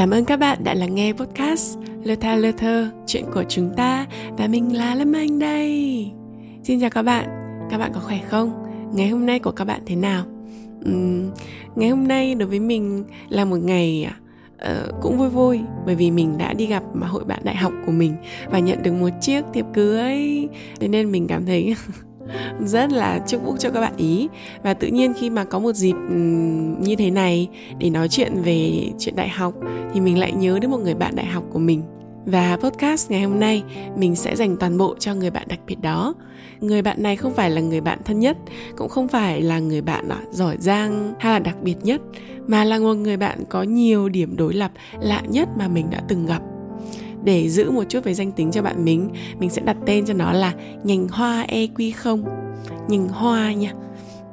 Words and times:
Cảm 0.00 0.10
ơn 0.10 0.24
các 0.24 0.36
bạn 0.36 0.64
đã 0.64 0.74
lắng 0.74 0.94
nghe 0.94 1.12
podcast 1.12 1.78
Lơ 2.04 2.14
tha 2.14 2.36
lơ 2.36 2.52
thơ, 2.52 2.90
chuyện 3.06 3.24
của 3.34 3.44
chúng 3.48 3.72
ta 3.76 4.06
và 4.38 4.46
mình 4.46 4.76
là 4.76 4.94
Lâm 4.94 5.12
Anh 5.12 5.38
đây. 5.38 6.06
Xin 6.64 6.80
chào 6.80 6.90
các 6.90 7.02
bạn, 7.02 7.28
các 7.70 7.78
bạn 7.78 7.92
có 7.94 8.00
khỏe 8.00 8.18
không? 8.28 8.52
Ngày 8.94 9.08
hôm 9.08 9.26
nay 9.26 9.38
của 9.38 9.50
các 9.50 9.64
bạn 9.64 9.80
thế 9.86 9.96
nào? 9.96 10.24
Uhm, 10.90 11.30
ngày 11.76 11.88
hôm 11.88 12.08
nay 12.08 12.34
đối 12.34 12.48
với 12.48 12.60
mình 12.60 13.04
là 13.28 13.44
một 13.44 13.56
ngày 13.56 14.10
uh, 14.54 14.94
cũng 15.02 15.18
vui 15.18 15.28
vui 15.28 15.60
bởi 15.86 15.94
vì 15.94 16.10
mình 16.10 16.38
đã 16.38 16.52
đi 16.52 16.66
gặp 16.66 16.82
mà 16.94 17.06
hội 17.06 17.24
bạn 17.24 17.40
đại 17.44 17.56
học 17.56 17.72
của 17.86 17.92
mình 17.92 18.16
và 18.50 18.58
nhận 18.58 18.82
được 18.82 18.92
một 18.92 19.10
chiếc 19.20 19.44
thiệp 19.54 19.66
cưới 19.74 20.48
thế 20.80 20.88
nên 20.88 21.12
mình 21.12 21.26
cảm 21.26 21.46
thấy 21.46 21.74
rất 22.64 22.92
là 22.92 23.20
chúc 23.26 23.42
phúc 23.44 23.54
cho 23.58 23.70
các 23.70 23.80
bạn 23.80 23.96
ý. 23.96 24.28
Và 24.62 24.74
tự 24.74 24.88
nhiên 24.88 25.12
khi 25.20 25.30
mà 25.30 25.44
có 25.44 25.58
một 25.58 25.72
dịp 25.72 25.94
ừ, 26.08 26.14
như 26.80 26.96
thế 26.98 27.10
này 27.10 27.48
để 27.78 27.90
nói 27.90 28.08
chuyện 28.08 28.42
về 28.42 28.88
chuyện 28.98 29.16
đại 29.16 29.28
học, 29.28 29.54
thì 29.94 30.00
mình 30.00 30.18
lại 30.18 30.32
nhớ 30.32 30.58
đến 30.58 30.70
một 30.70 30.78
người 30.78 30.94
bạn 30.94 31.16
đại 31.16 31.26
học 31.26 31.44
của 31.50 31.58
mình. 31.58 31.82
Và 32.26 32.56
podcast 32.56 33.10
ngày 33.10 33.22
hôm 33.22 33.40
nay, 33.40 33.62
mình 33.96 34.16
sẽ 34.16 34.36
dành 34.36 34.56
toàn 34.56 34.78
bộ 34.78 34.94
cho 34.98 35.14
người 35.14 35.30
bạn 35.30 35.48
đặc 35.48 35.60
biệt 35.66 35.80
đó. 35.82 36.14
Người 36.60 36.82
bạn 36.82 37.02
này 37.02 37.16
không 37.16 37.34
phải 37.34 37.50
là 37.50 37.60
người 37.60 37.80
bạn 37.80 37.98
thân 38.04 38.18
nhất, 38.18 38.36
cũng 38.76 38.88
không 38.88 39.08
phải 39.08 39.42
là 39.42 39.58
người 39.58 39.80
bạn 39.80 40.08
à, 40.08 40.18
giỏi 40.30 40.56
giang 40.58 41.14
hay 41.18 41.32
là 41.32 41.38
đặc 41.38 41.56
biệt 41.62 41.76
nhất, 41.82 42.00
mà 42.46 42.64
là 42.64 42.78
một 42.78 42.94
người 42.94 43.16
bạn 43.16 43.44
có 43.48 43.62
nhiều 43.62 44.08
điểm 44.08 44.36
đối 44.36 44.54
lập 44.54 44.70
lạ 45.00 45.22
nhất 45.28 45.48
mà 45.58 45.68
mình 45.68 45.86
đã 45.90 46.02
từng 46.08 46.26
gặp 46.26 46.42
để 47.24 47.48
giữ 47.48 47.70
một 47.70 47.84
chút 47.88 48.04
về 48.04 48.14
danh 48.14 48.32
tính 48.32 48.50
cho 48.50 48.62
bạn 48.62 48.84
mình 48.84 49.10
mình 49.38 49.50
sẽ 49.50 49.62
đặt 49.62 49.76
tên 49.86 50.06
cho 50.06 50.14
nó 50.14 50.32
là 50.32 50.52
nhành 50.84 51.08
hoa 51.08 51.46
eq 51.48 51.92
không 51.96 52.24
nhành 52.88 53.08
hoa 53.08 53.52
nha 53.52 53.72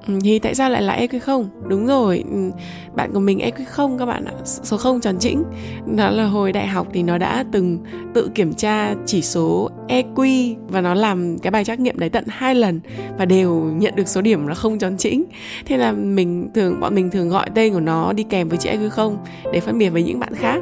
ừ, 0.07 0.19
thì 0.23 0.39
tại 0.39 0.55
sao 0.55 0.69
lại 0.69 0.81
là 0.81 0.97
EQ 0.99 1.19
không? 1.19 1.49
Đúng 1.67 1.87
rồi, 1.87 2.23
ừ, 2.31 2.51
bạn 2.95 3.13
của 3.13 3.19
mình 3.19 3.39
EQ 3.39 3.65
không 3.65 3.97
các 3.97 4.05
bạn 4.05 4.25
ạ, 4.25 4.33
số 4.43 4.77
không 4.77 5.01
tròn 5.01 5.15
chỉnh. 5.19 5.43
Đó 5.95 6.09
là 6.09 6.25
hồi 6.25 6.51
đại 6.51 6.67
học 6.67 6.87
thì 6.93 7.03
nó 7.03 7.17
đã 7.17 7.45
từng 7.51 7.79
tự 8.13 8.29
kiểm 8.35 8.53
tra 8.53 8.95
chỉ 9.05 9.21
số 9.21 9.69
EQ 9.87 10.55
và 10.67 10.81
nó 10.81 10.93
làm 10.93 11.37
cái 11.37 11.51
bài 11.51 11.65
trắc 11.65 11.79
nghiệm 11.79 11.99
đấy 11.99 12.09
tận 12.09 12.23
hai 12.27 12.55
lần 12.55 12.79
và 13.17 13.25
đều 13.25 13.53
nhận 13.53 13.95
được 13.95 14.07
số 14.07 14.21
điểm 14.21 14.47
là 14.47 14.53
không 14.53 14.79
tròn 14.79 14.97
chỉnh. 14.97 15.25
Thế 15.65 15.77
là 15.77 15.91
mình 15.91 16.49
thường 16.53 16.79
bọn 16.79 16.95
mình 16.95 17.11
thường 17.11 17.29
gọi 17.29 17.49
tên 17.55 17.73
của 17.73 17.79
nó 17.79 18.13
đi 18.13 18.23
kèm 18.23 18.49
với 18.49 18.57
chữ 18.57 18.69
EQ 18.69 18.89
không 18.89 19.17
để 19.53 19.59
phân 19.59 19.77
biệt 19.77 19.89
với 19.89 20.03
những 20.03 20.19
bạn 20.19 20.35
khác 20.35 20.61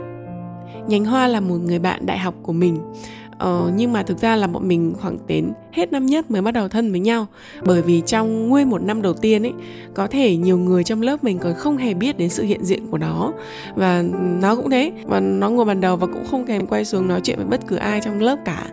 nhánh 0.88 1.05
hoa 1.05 1.28
là 1.28 1.39
một 1.39 1.58
người 1.58 1.80
bạn 1.80 2.05
đại 2.05 2.17
học 2.17 2.36
của 2.41 2.53
mình. 2.53 2.81
Ờ, 3.39 3.72
nhưng 3.75 3.94
mà 3.94 4.03
thực 4.03 4.17
ra 4.17 4.36
là 4.36 4.47
bọn 4.47 4.67
mình 4.67 4.94
khoảng 5.02 5.17
đến 5.28 5.53
hết 5.72 5.91
năm 5.91 6.05
nhất 6.05 6.31
mới 6.31 6.41
bắt 6.41 6.52
đầu 6.52 6.67
thân 6.67 6.91
với 6.91 7.00
nhau. 7.00 7.28
Bởi 7.66 7.81
vì 7.81 8.02
trong 8.05 8.50
nguyên 8.50 8.69
một 8.69 8.81
năm 8.81 9.02
đầu 9.02 9.14
tiên 9.14 9.45
ấy 9.45 9.53
có 9.94 10.08
thể 10.08 10.36
nhiều 10.36 10.58
người 10.58 10.83
trong 10.83 11.02
lớp 11.02 11.23
mình 11.23 11.39
còn 11.39 11.53
không 11.53 11.77
hề 11.77 11.94
biết 11.94 12.17
đến 12.17 12.30
sự 12.30 12.44
hiện 12.44 12.66
diện 12.66 12.88
của 12.88 12.97
nó. 12.97 13.33
Và 13.75 14.03
nó 14.42 14.55
cũng 14.55 14.69
thế 14.69 14.92
và 15.05 15.19
nó 15.19 15.50
ngồi 15.50 15.66
bàn 15.66 15.81
đầu 15.81 15.97
và 15.97 16.08
cũng 16.08 16.25
không 16.31 16.45
kèm 16.45 16.67
quay 16.67 16.86
xuống 16.86 17.08
nói 17.08 17.22
chuyện 17.23 17.38
với 17.38 17.45
bất 17.45 17.67
cứ 17.67 17.75
ai 17.75 18.02
trong 18.03 18.19
lớp 18.19 18.39
cả. 18.45 18.67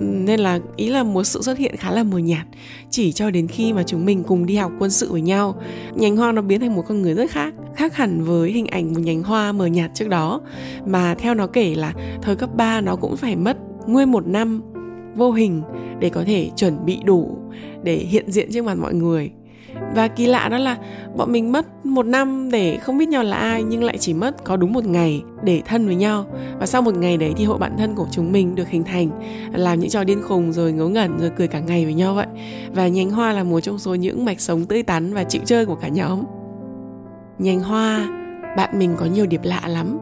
Nên 0.00 0.40
là 0.40 0.60
ý 0.76 0.88
là 0.88 1.02
một 1.02 1.24
sự 1.24 1.42
xuất 1.42 1.58
hiện 1.58 1.76
khá 1.76 1.90
là 1.90 2.02
mờ 2.02 2.18
nhạt 2.18 2.46
chỉ 2.90 3.12
cho 3.12 3.30
đến 3.30 3.46
khi 3.46 3.72
mà 3.72 3.82
chúng 3.82 4.04
mình 4.04 4.22
cùng 4.24 4.46
đi 4.46 4.56
học 4.56 4.72
quân 4.78 4.90
sự 4.90 5.12
với 5.12 5.20
nhau. 5.20 5.54
Nhánh 5.94 6.16
hoa 6.16 6.32
nó 6.32 6.42
biến 6.42 6.60
thành 6.60 6.74
một 6.74 6.84
con 6.88 7.02
người 7.02 7.14
rất 7.14 7.30
khác 7.30 7.54
khác 7.78 7.96
hẳn 7.96 8.24
với 8.24 8.52
hình 8.52 8.66
ảnh 8.66 8.94
một 8.94 9.00
nhánh 9.00 9.22
hoa 9.22 9.52
mờ 9.52 9.66
nhạt 9.66 9.90
trước 9.94 10.08
đó. 10.08 10.40
Mà 10.86 11.14
theo 11.14 11.34
nó 11.34 11.46
kể 11.46 11.74
là 11.74 11.92
thời 12.22 12.36
cấp 12.36 12.54
3 12.54 12.80
nó 12.80 12.96
cũng 12.96 13.16
phải 13.16 13.36
mất 13.36 13.56
nguyên 13.88 14.12
một 14.12 14.26
năm 14.26 14.62
vô 15.14 15.32
hình 15.32 15.62
để 15.98 16.08
có 16.08 16.24
thể 16.26 16.50
chuẩn 16.56 16.84
bị 16.84 16.98
đủ 17.04 17.36
để 17.82 17.96
hiện 17.96 18.30
diện 18.30 18.48
trước 18.52 18.64
mặt 18.64 18.78
mọi 18.78 18.94
người. 18.94 19.30
Và 19.94 20.08
kỳ 20.08 20.26
lạ 20.26 20.48
đó 20.48 20.58
là 20.58 20.76
bọn 21.16 21.32
mình 21.32 21.52
mất 21.52 21.86
một 21.86 22.06
năm 22.06 22.50
để 22.50 22.78
không 22.82 22.98
biết 22.98 23.08
nhau 23.08 23.22
là 23.22 23.36
ai, 23.36 23.62
nhưng 23.62 23.84
lại 23.84 23.98
chỉ 23.98 24.14
mất 24.14 24.44
có 24.44 24.56
đúng 24.56 24.72
một 24.72 24.86
ngày 24.86 25.22
để 25.42 25.62
thân 25.66 25.86
với 25.86 25.94
nhau. 25.94 26.26
Và 26.60 26.66
sau 26.66 26.82
một 26.82 26.94
ngày 26.94 27.16
đấy 27.16 27.32
thì 27.36 27.44
hội 27.44 27.58
bạn 27.58 27.72
thân 27.78 27.94
của 27.94 28.06
chúng 28.10 28.32
mình 28.32 28.54
được 28.54 28.68
hình 28.68 28.84
thành, 28.84 29.10
làm 29.52 29.80
những 29.80 29.90
trò 29.90 30.04
điên 30.04 30.22
khùng 30.22 30.52
rồi 30.52 30.72
ngớ 30.72 30.88
ngẩn 30.88 31.18
rồi 31.18 31.30
cười 31.36 31.48
cả 31.48 31.60
ngày 31.60 31.84
với 31.84 31.94
nhau 31.94 32.14
vậy. 32.14 32.26
Và 32.74 32.88
nhánh 32.88 33.10
hoa 33.10 33.32
là 33.32 33.42
một 33.42 33.60
trong 33.60 33.78
số 33.78 33.94
những 33.94 34.24
mạch 34.24 34.40
sống 34.40 34.64
tươi 34.64 34.82
tắn 34.82 35.14
và 35.14 35.24
chịu 35.24 35.42
chơi 35.44 35.66
của 35.66 35.74
cả 35.74 35.88
nhóm. 35.88 36.22
Nhánh 37.38 37.60
hoa, 37.60 38.08
bạn 38.56 38.78
mình 38.78 38.94
có 38.96 39.06
nhiều 39.06 39.26
điểm 39.26 39.40
lạ 39.44 39.62
lắm. 39.66 39.98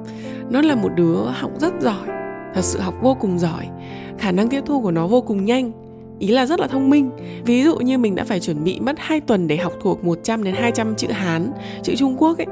Nó 0.51 0.63
là 0.63 0.75
một 0.75 0.91
đứa 0.97 1.17
học 1.17 1.51
rất 1.61 1.73
giỏi 1.81 2.16
thật 2.55 2.65
sự 2.65 2.81
học 2.81 2.95
vô 3.03 3.17
cùng 3.21 3.39
giỏi. 3.39 3.69
Khả 4.19 4.33
năng 4.33 4.49
tiếp 4.49 4.63
thu 4.67 4.83
của 4.83 4.91
nó 4.91 5.07
vô 5.07 5.21
cùng 5.21 5.45
nhanh. 5.45 5.73
Ý 6.19 6.29
là 6.29 6.47
rất 6.47 6.61
là 6.61 6.67
thông 6.67 6.91
minh. 6.91 7.11
Ví 7.45 7.65
dụ 7.65 7.77
như 7.77 7.99
mình 7.99 8.15
đã 8.15 8.25
phải 8.25 8.41
chuẩn 8.41 8.65
bị 8.65 8.81
mất 8.81 8.97
2 8.99 9.21
tuần 9.21 9.49
để 9.49 9.57
học 9.57 9.73
thuộc 9.83 10.05
100 10.05 10.45
đến 10.45 10.55
200 10.55 10.95
chữ 10.97 11.09
Hán, 11.11 11.53
chữ 11.83 11.95
Trung 11.97 12.17
Quốc 12.19 12.39
ấy, 12.39 12.47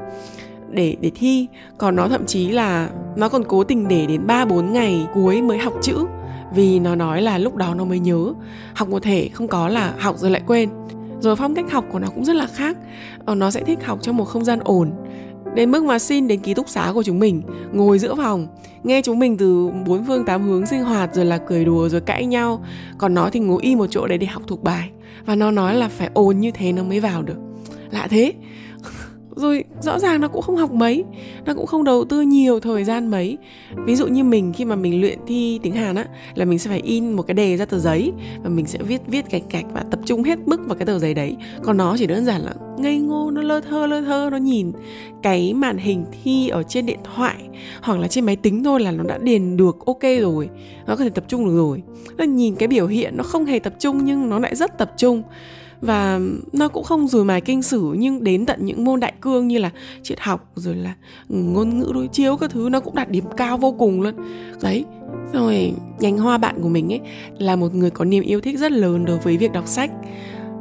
để 0.69 0.95
để 1.01 1.11
thi. 1.15 1.47
Còn 1.77 1.95
nó 1.95 2.07
thậm 2.07 2.25
chí 2.25 2.49
là 2.49 2.89
nó 3.15 3.29
còn 3.29 3.43
cố 3.43 3.63
tình 3.63 3.87
để 3.87 4.05
đến 4.05 4.27
3 4.27 4.45
4 4.45 4.73
ngày 4.73 5.07
cuối 5.13 5.41
mới 5.41 5.57
học 5.57 5.73
chữ, 5.81 6.05
vì 6.55 6.79
nó 6.79 6.95
nói 6.95 7.21
là 7.21 7.37
lúc 7.37 7.55
đó 7.55 7.73
nó 7.75 7.85
mới 7.85 7.99
nhớ. 7.99 8.33
Học 8.73 8.89
một 8.89 9.03
thể 9.03 9.29
không 9.33 9.47
có 9.47 9.67
là 9.67 9.93
học 9.99 10.17
rồi 10.17 10.31
lại 10.31 10.41
quên. 10.47 10.69
Rồi 11.19 11.35
phong 11.35 11.55
cách 11.55 11.71
học 11.71 11.85
của 11.91 11.99
nó 11.99 12.07
cũng 12.15 12.25
rất 12.25 12.35
là 12.35 12.47
khác. 12.53 12.77
Ờ, 13.25 13.35
nó 13.35 13.51
sẽ 13.51 13.63
thích 13.63 13.85
học 13.85 13.99
trong 14.01 14.17
một 14.17 14.25
không 14.25 14.45
gian 14.45 14.59
ổn 14.63 14.91
Đến 15.55 15.71
mức 15.71 15.83
mà 15.83 15.99
xin 15.99 16.27
đến 16.27 16.39
ký 16.39 16.53
túc 16.53 16.69
xá 16.69 16.91
của 16.93 17.03
chúng 17.03 17.19
mình, 17.19 17.41
Ngồi 17.73 17.99
giữa 17.99 18.15
phòng, 18.15 18.47
Nghe 18.83 19.01
chúng 19.01 19.19
mình 19.19 19.37
từ 19.37 19.69
bốn 19.85 20.05
phương 20.07 20.25
tám 20.25 20.43
hướng 20.43 20.65
sinh 20.65 20.83
hoạt 20.83 21.15
Rồi 21.15 21.25
là 21.25 21.37
cười 21.37 21.65
đùa 21.65 21.89
rồi 21.89 22.01
cãi 22.01 22.25
nhau. 22.25 22.65
Còn 22.97 23.13
nó 23.13 23.29
thì 23.29 23.39
ngồi 23.39 23.63
y 23.63 23.75
một 23.75 23.87
chỗ 23.89 24.07
đấy 24.07 24.17
để 24.17 24.27
học 24.27 24.43
thuộc 24.47 24.63
bài, 24.63 24.89
Và 25.25 25.35
nó 25.35 25.51
nói 25.51 25.75
là 25.75 25.87
phải 25.87 26.09
ồn 26.13 26.39
như 26.39 26.51
thế 26.51 26.71
nó 26.71 26.83
mới 26.83 26.99
vào 26.99 27.23
được. 27.23 27.37
Lạ 27.91 28.07
thế 28.09 28.33
rồi 29.35 29.63
rõ 29.81 29.99
ràng 29.99 30.21
nó 30.21 30.27
cũng 30.27 30.41
không 30.41 30.55
học 30.55 30.71
mấy, 30.71 31.03
nó 31.45 31.53
cũng 31.53 31.65
không 31.65 31.83
đầu 31.83 32.05
tư 32.05 32.21
nhiều 32.21 32.59
thời 32.59 32.83
gian 32.83 33.11
mấy. 33.11 33.37
Ví 33.85 33.95
dụ 33.95 34.07
như 34.07 34.23
mình, 34.23 34.53
khi 34.53 34.65
mà 34.65 34.75
mình 34.75 35.01
luyện 35.01 35.19
thi 35.27 35.59
tiếng 35.63 35.73
hàn 35.73 35.95
á, 35.95 36.05
là 36.35 36.45
mình 36.45 36.59
sẽ 36.59 36.69
phải 36.69 36.81
in 36.83 37.11
một 37.11 37.23
cái 37.23 37.35
đề 37.35 37.57
ra 37.57 37.65
tờ 37.65 37.79
giấy 37.79 38.11
và 38.43 38.49
mình 38.49 38.65
sẽ 38.65 38.79
viết 38.79 39.01
viết 39.07 39.29
cạch 39.29 39.43
cạch 39.49 39.65
và 39.73 39.83
tập 39.91 39.99
trung 40.05 40.23
hết 40.23 40.39
mức 40.45 40.61
vào 40.67 40.75
cái 40.75 40.85
tờ 40.85 40.99
giấy 40.99 41.13
đấy. 41.13 41.35
Còn 41.63 41.77
nó 41.77 41.95
chỉ 41.99 42.07
đơn 42.07 42.25
giản 42.25 42.41
là 42.41 42.53
ngây 42.77 42.97
ngô, 42.97 43.31
nó 43.31 43.41
lơ 43.41 43.61
thơ 43.61 43.87
lơ 43.87 44.01
thơ, 44.01 44.29
nó 44.31 44.37
nhìn 44.37 44.71
cái 45.23 45.53
màn 45.53 45.77
hình 45.77 46.05
thi 46.23 46.49
ở 46.49 46.63
trên 46.63 46.85
điện 46.85 46.99
thoại 47.15 47.35
hoặc 47.81 47.99
là 47.99 48.07
trên 48.07 48.25
máy 48.25 48.35
tính 48.35 48.63
thôi 48.63 48.79
là 48.79 48.91
nó 48.91 49.03
đã 49.03 49.17
điền 49.17 49.57
được 49.57 49.85
ok 49.85 50.03
rồi, 50.21 50.49
nó 50.87 50.95
có 50.95 51.03
thể 51.03 51.09
tập 51.09 51.23
trung 51.27 51.45
được 51.45 51.55
rồi. 51.55 51.83
Nó 52.17 52.23
nhìn 52.23 52.55
cái 52.55 52.67
biểu 52.67 52.87
hiện, 52.87 53.17
nó 53.17 53.23
không 53.23 53.45
hề 53.45 53.59
tập 53.59 53.73
trung 53.79 54.05
nhưng 54.05 54.29
nó 54.29 54.39
lại 54.39 54.55
rất 54.55 54.77
tập 54.77 54.91
trung 54.97 55.23
và 55.81 56.19
nó 56.53 56.67
cũng 56.67 56.83
không 56.83 57.07
rùi 57.07 57.25
mài 57.25 57.41
kinh 57.41 57.63
sử, 57.63 57.95
nhưng 57.97 58.23
đến 58.23 58.45
tận 58.45 58.65
những 58.65 58.83
môn 58.83 58.99
đại 58.99 59.13
cương 59.21 59.47
như 59.47 59.57
là 59.57 59.71
triết 60.03 60.19
học, 60.19 60.51
rồi 60.55 60.75
là 60.75 60.93
ngôn 61.29 61.79
ngữ 61.79 61.91
đối 61.93 62.07
chiếu 62.07 62.37
các 62.37 62.51
thứ, 62.51 62.69
nó 62.71 62.79
cũng 62.79 62.95
đạt 62.95 63.09
điểm 63.09 63.25
cao 63.37 63.57
vô 63.57 63.71
cùng 63.71 64.01
luôn. 64.01 64.13
Đấy 64.61 64.85
rồi 65.33 65.73
nhánh 65.99 66.17
hoa 66.17 66.37
bạn 66.37 66.55
của 66.61 66.69
mình 66.69 66.93
ấy 66.93 66.99
là 67.39 67.55
một 67.55 67.75
người 67.75 67.89
có 67.89 68.05
niềm 68.05 68.23
yêu 68.23 68.41
thích 68.41 68.59
rất 68.59 68.71
lớn 68.71 69.05
đối 69.05 69.17
với 69.17 69.37
việc 69.37 69.51
đọc 69.51 69.67
sách. 69.67 69.91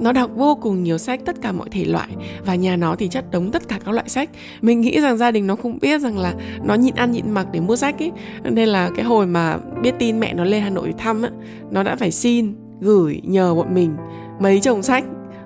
Nó 0.00 0.12
đọc 0.12 0.30
vô 0.36 0.54
cùng 0.62 0.82
nhiều 0.84 0.98
sách, 0.98 1.20
tất 1.25 1.41
cả 1.42 1.52
mọi 1.52 1.69
thể 1.70 1.84
loại, 1.84 2.08
và 2.46 2.54
nhà 2.54 2.76
nó 2.76 2.96
thì 2.96 3.08
chất 3.08 3.31
đống 3.31 3.50
tất 3.50 3.69
cả 3.69 3.78
các 3.84 3.92
loại 3.92 4.08
sách. 4.08 4.31
Mình 4.62 4.81
nghĩ 4.81 5.00
rằng 5.00 5.16
gia 5.16 5.31
đình 5.31 5.46
nó 5.46 5.56
không 5.56 5.78
biết 5.78 6.00
rằng 6.00 6.19
là 6.19 6.34
nó 6.64 6.75
nhịn 6.75 6.94
ăn 6.94 7.12
nhịn 7.12 7.31
mặc 7.31 7.46
để 7.52 7.60
mua 7.60 7.76
sách 7.76 8.02
ấy. 8.02 8.12
Nên 8.44 8.69
là 8.69 8.91
cái 8.96 9.04
hồi 9.04 9.26
mà 9.26 9.58
biết 9.82 9.94
tin 9.98 10.20
mẹ 10.20 10.34
nó 10.34 10.44
lên 10.44 10.62
hà 10.62 10.70
nội 10.70 10.94
thăm 10.98 11.22
á, 11.22 11.31
nó 11.70 11.82
đã 11.82 11.96
phải 11.96 12.10
xin, 12.10 12.54
gửi 12.81 13.20
nhờ 13.25 13.54
bọn 13.54 13.75
mình 13.75 13.94
mấy 14.40 14.60
chồng 14.60 14.82
sách 14.82 15.04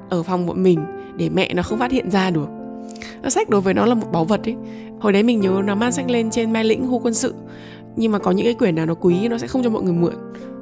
ở 0.08 0.22
phòng 0.22 0.46
bọn 0.46 0.62
mình 0.62 0.80
để 1.16 1.28
mẹ 1.28 1.54
nó 1.54 1.62
không 1.62 1.78
phát 1.78 1.90
hiện 1.90 2.10
ra 2.10 2.30
được. 2.30 2.48
Sách 3.28 3.48
đối 3.48 3.60
với 3.60 3.74
nó 3.74 3.86
là 3.86 3.94
một 3.94 4.06
báu 4.12 4.24
vật 4.24 4.44
ấy. 4.44 4.56
Hồi 5.00 5.12
đấy 5.12 5.22
mình 5.22 5.40
nhớ 5.40 5.62
nó 5.64 5.74
mang 5.74 5.92
sách 5.92 6.10
lên 6.10 6.30
trên 6.30 6.52
mai 6.52 6.64
lĩnh 6.64 6.88
khu 6.88 6.98
quân 6.98 7.14
sự. 7.14 7.34
Nhưng 7.96 8.12
mà 8.12 8.18
có 8.18 8.30
những 8.30 8.46
cái 8.46 8.54
quyển 8.54 8.74
nào 8.74 8.86
nó 8.86 8.94
quý 8.94 9.28
nó 9.28 9.38
sẽ 9.38 9.46
không 9.46 9.62
cho 9.62 9.70
mọi 9.70 9.82
người 9.82 9.92
mượn. 9.92 10.14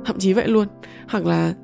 Thậm 0.05 0.19
chí 0.19 0.33
vậy 0.33 0.49
luôn. 0.49 0.69
Hoặc 1.09 1.27
là 1.27 1.55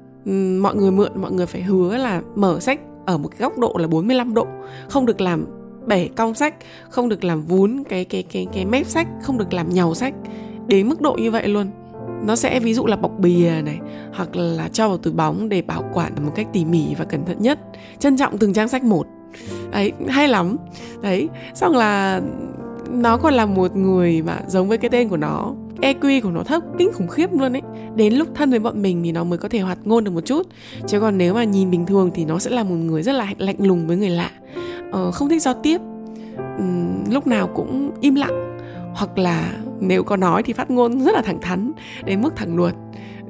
mọi 0.60 0.74
người 0.76 0.90
mượn, 0.90 1.12
mọi 1.14 1.32
người 1.32 1.46
phải 1.46 1.62
hứa 1.62 1.96
là 1.96 2.22
mở 2.34 2.60
sách 2.60 2.80
ở 3.06 3.18
một 3.18 3.28
cái 3.28 3.38
góc 3.40 3.58
độ 3.58 3.76
là 3.78 3.86
45 3.86 4.34
độ. 4.34 4.46
Không 4.88 5.06
được 5.06 5.20
làm 5.20 5.46
bể 5.86 6.08
cong 6.16 6.34
sách, 6.34 6.54
không 6.90 7.08
được 7.08 7.24
làm 7.24 7.42
vún 7.42 7.82
cái 7.88 8.04
cái 8.04 8.22
cái 8.22 8.46
cái 8.52 8.64
mép 8.64 8.86
sách, 8.86 9.08
không 9.22 9.38
được 9.38 9.52
làm 9.52 9.74
nhàu 9.74 9.94
sách. 9.94 10.14
Đến 10.66 10.88
mức 10.88 11.00
độ 11.00 11.12
như 11.12 11.30
vậy 11.30 11.48
luôn 11.48 11.66
nó 12.26 12.36
sẽ 12.36 12.60
ví 12.60 12.74
dụ 12.74 12.86
là 12.86 12.96
bọc 12.96 13.18
bìa 13.18 13.52
này 13.64 13.80
hoặc 14.14 14.36
là 14.36 14.68
cho 14.68 14.88
vào 14.88 14.98
túi 14.98 15.12
bóng 15.12 15.48
để 15.48 15.62
bảo 15.62 15.84
quản 15.92 16.12
một 16.24 16.32
cách 16.34 16.46
tỉ 16.52 16.64
mỉ 16.64 16.94
và 16.98 17.04
cẩn 17.04 17.24
thận 17.24 17.36
nhất. 17.40 17.58
Trân 17.98 18.16
trọng 18.16 18.38
từng 18.38 18.52
trang 18.52 18.68
sách 18.68 18.84
một. 18.84 19.06
Đấy 19.70 19.92
hay 20.08 20.28
lắm. 20.28 20.56
Đấy 21.02 21.28
xong 21.54 21.76
là 21.76 22.20
nó 22.90 23.16
còn 23.16 23.34
là 23.34 23.46
một 23.46 23.76
người 23.76 24.22
mà 24.22 24.40
giống 24.46 24.68
với 24.68 24.78
cái 24.78 24.90
tên 24.90 25.08
của 25.08 25.16
nó. 25.16 25.52
EQ 25.80 26.20
của 26.22 26.30
nó 26.30 26.42
thấp 26.42 26.62
kinh 26.78 26.92
khủng 26.92 27.08
khiếp 27.08 27.32
luôn 27.32 27.52
ấy. 27.52 27.62
Đến 27.96 28.14
lúc 28.14 28.28
thân 28.34 28.50
với 28.50 28.58
bọn 28.58 28.82
mình 28.82 29.02
thì 29.04 29.12
nó 29.12 29.24
mới 29.24 29.38
có 29.38 29.48
thể 29.48 29.60
hoạt 29.60 29.78
ngôn 29.84 30.04
được 30.04 30.10
một 30.10 30.26
chút. 30.26 30.46
Chứ 30.86 31.00
còn 31.00 31.18
nếu 31.18 31.34
mà 31.34 31.44
nhìn 31.44 31.70
bình 31.70 31.86
thường 31.86 32.10
thì 32.14 32.24
nó 32.24 32.38
sẽ 32.38 32.50
là 32.50 32.62
một 32.62 32.74
người 32.74 33.02
rất 33.02 33.12
là 33.12 33.26
lạnh 33.38 33.56
lùng 33.58 33.86
với 33.86 33.96
người 33.96 34.10
lạ. 34.10 34.30
Ờ, 34.92 35.10
Không 35.10 35.28
thích 35.28 35.42
giao 35.42 35.54
tiếp. 35.62 35.80
Uhm, 36.58 37.10
Lúc 37.10 37.26
nào 37.26 37.46
cũng 37.54 37.90
im 38.00 38.14
lặng 38.14 38.58
Hoặc 38.94 39.18
là 39.18 39.52
nếu 39.82 40.02
có 40.02 40.16
nói 40.16 40.42
thì 40.42 40.52
phát 40.52 40.70
ngôn 40.70 41.00
rất 41.00 41.14
là 41.14 41.22
thẳng 41.22 41.40
thắn, 41.40 41.72
đến 42.04 42.22
mức 42.22 42.36
thẳng 42.36 42.56
luật, 42.56 42.74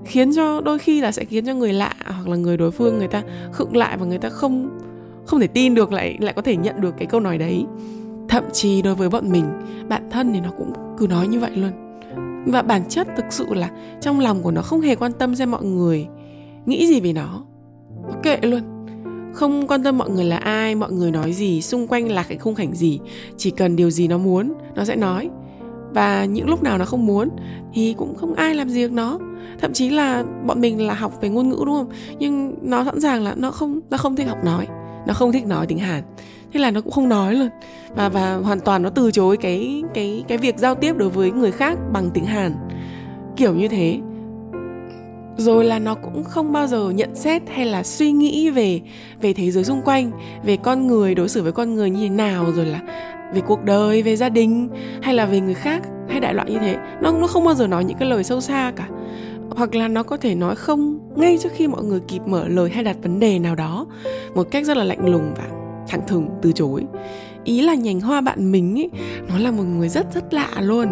khiến 0.04 0.32
cho 0.36 0.60
đôi 0.60 0.78
khi 0.78 1.00
là 1.00 1.12
sẽ 1.12 1.24
khiến 1.24 1.46
cho 1.46 1.54
người 1.54 1.72
lạ 1.72 1.94
hoặc 2.04 2.28
là 2.28 2.36
người 2.36 2.56
đối 2.56 2.70
phương 2.70 2.98
người 2.98 3.08
ta 3.08 3.22
khựng 3.52 3.76
lại 3.76 3.96
và 3.96 4.06
người 4.06 4.18
ta 4.18 4.28
không 4.28 4.78
không 5.26 5.40
thể 5.40 5.46
tin 5.46 5.74
được, 5.74 5.92
lại 5.92 6.16
lại 6.20 6.32
có 6.32 6.42
thể 6.42 6.56
nhận 6.56 6.80
được 6.80 6.94
cái 6.98 7.06
câu 7.06 7.20
nói 7.20 7.38
đấy. 7.38 7.64
Thậm 8.28 8.44
chí 8.52 8.82
đối 8.82 8.94
với 8.94 9.08
bọn 9.08 9.32
mình 9.32 9.44
bạn 9.88 10.10
thân 10.10 10.32
thì 10.32 10.40
nó 10.40 10.50
cũng 10.58 10.72
cứ 10.98 11.06
nói 11.06 11.28
như 11.28 11.40
vậy 11.40 11.50
luôn. 11.54 11.70
Và 12.46 12.62
bản 12.62 12.82
chất 12.88 13.08
thực 13.16 13.24
sự 13.30 13.54
là 13.54 13.70
trong 14.00 14.20
lòng 14.20 14.42
của 14.42 14.50
nó 14.50 14.62
không 14.62 14.80
hề 14.80 14.94
quan 14.94 15.12
tâm 15.12 15.34
xem 15.34 15.50
mọi 15.50 15.64
người 15.64 16.06
nghĩ 16.66 16.86
gì 16.86 17.00
về 17.00 17.12
nó. 17.12 17.44
Nó 18.08 18.14
kệ 18.22 18.38
luôn. 18.42 18.62
Không 19.34 19.66
quan 19.66 19.82
tâm 19.82 19.98
mọi 19.98 20.10
người 20.10 20.24
là 20.24 20.36
ai, 20.36 20.74
mọi 20.74 20.92
người 20.92 21.10
nói 21.10 21.32
gì, 21.32 21.62
xung 21.62 21.86
quanh 21.86 22.10
là 22.10 22.22
cái 22.22 22.38
khung 22.38 22.54
cảnh 22.54 22.74
gì. 22.74 23.00
Chỉ 23.36 23.50
cần 23.50 23.76
điều 23.76 23.90
gì 23.90 24.08
nó 24.08 24.18
muốn, 24.18 24.52
nó 24.74 24.84
sẽ 24.84 24.96
nói 24.96 25.30
và 25.94 26.24
những 26.24 26.48
lúc 26.48 26.62
nào 26.62 26.78
nó 26.78 26.84
không 26.84 27.06
muốn 27.06 27.28
thì 27.72 27.94
cũng 27.98 28.14
không 28.14 28.34
ai 28.34 28.54
làm 28.54 28.68
gì 28.68 28.82
được 28.82 28.92
nó. 28.92 29.18
Thậm 29.60 29.72
chí 29.72 29.90
là 29.90 30.24
bọn 30.46 30.60
mình 30.60 30.86
là 30.86 30.94
học 30.94 31.20
về 31.20 31.28
ngôn 31.28 31.48
ngữ 31.48 31.62
đúng 31.66 31.74
không? 31.74 31.88
Nhưng 32.18 32.54
nó 32.62 32.84
sẵn 32.84 33.00
sàng 33.00 33.22
là 33.22 33.34
nó 33.36 33.50
không 33.50 33.80
nó 33.90 33.96
không 33.96 34.16
thích 34.16 34.28
học 34.28 34.44
nói. 34.44 34.66
Nó 35.06 35.14
không 35.14 35.32
thích 35.32 35.46
nói 35.46 35.66
tiếng 35.66 35.78
hàn. 35.78 36.02
Thế 36.52 36.60
là 36.60 36.70
nó 36.70 36.80
cũng 36.80 36.92
không 36.92 37.08
nói 37.08 37.34
luôn. 37.34 37.48
Và 37.96 38.08
và 38.08 38.34
hoàn 38.34 38.60
toàn 38.60 38.82
nó 38.82 38.90
từ 38.90 39.10
chối 39.10 39.36
cái 39.36 39.82
cái 39.94 40.24
cái 40.28 40.38
việc 40.38 40.58
giao 40.58 40.74
tiếp 40.74 40.96
đối 40.96 41.08
với 41.08 41.30
người 41.30 41.52
khác 41.52 41.78
bằng 41.92 42.10
tiếng 42.14 42.24
hàn. 42.24 42.54
Kiểu 43.36 43.54
như 43.54 43.68
thế. 43.68 43.98
Rồi 45.36 45.64
là 45.64 45.78
nó 45.78 45.94
cũng 45.94 46.24
không 46.24 46.52
bao 46.52 46.66
giờ 46.66 46.90
nhận 46.90 47.14
xét 47.14 47.42
hay 47.48 47.66
là 47.66 47.82
suy 47.82 48.12
nghĩ 48.12 48.50
về 48.50 48.80
về 49.20 49.32
thế 49.32 49.50
giới 49.50 49.64
xung 49.64 49.82
quanh, 49.84 50.10
về 50.44 50.56
con 50.56 50.86
người, 50.86 51.14
đối 51.14 51.28
xử 51.28 51.42
với 51.42 51.52
con 51.52 51.74
người 51.74 51.90
như 51.90 52.00
thế 52.00 52.08
nào, 52.08 52.46
rồi 52.56 52.66
là 52.66 52.80
về 53.32 53.40
cuộc 53.40 53.64
đời, 53.64 54.02
về 54.02 54.16
gia 54.16 54.28
đình, 54.28 54.68
hay 55.02 55.14
là 55.14 55.26
về 55.26 55.40
người 55.40 55.54
khác, 55.54 55.82
hay 56.08 56.20
đại 56.20 56.34
loại 56.34 56.50
như 56.50 56.58
thế, 56.58 56.76
nó 57.00 57.12
nó 57.12 57.26
không 57.26 57.44
bao 57.44 57.54
giờ 57.54 57.66
nói 57.66 57.84
những 57.84 57.98
cái 57.98 58.08
lời 58.08 58.24
sâu 58.24 58.40
xa 58.40 58.72
cả. 58.76 58.88
Hoặc 59.56 59.74
là 59.74 59.88
nó 59.88 60.02
có 60.02 60.16
thể 60.16 60.34
nói 60.34 60.56
không 60.56 60.98
ngay 61.16 61.38
trước 61.38 61.52
khi 61.54 61.68
mọi 61.68 61.84
người 61.84 62.00
kịp 62.00 62.20
mở 62.26 62.48
lời 62.48 62.70
hay 62.70 62.84
đặt 62.84 62.96
vấn 63.02 63.20
đề 63.20 63.38
nào 63.38 63.54
đó 63.54 63.86
một 64.34 64.46
cách 64.50 64.64
rất 64.64 64.76
là 64.76 64.84
lạnh 64.84 65.06
lùng 65.06 65.34
và 65.36 65.44
thẳng 65.88 66.00
thừng, 66.06 66.28
từ 66.42 66.52
chối. 66.52 66.84
Ý 67.44 67.60
là 67.60 67.74
nhành 67.74 68.00
hoa 68.00 68.20
bạn 68.20 68.52
mình 68.52 68.78
ấy 68.78 68.90
nó 69.28 69.38
là 69.38 69.50
một 69.50 69.62
người 69.62 69.88
rất 69.88 70.14
rất 70.14 70.34
lạ 70.34 70.48
luôn. 70.60 70.88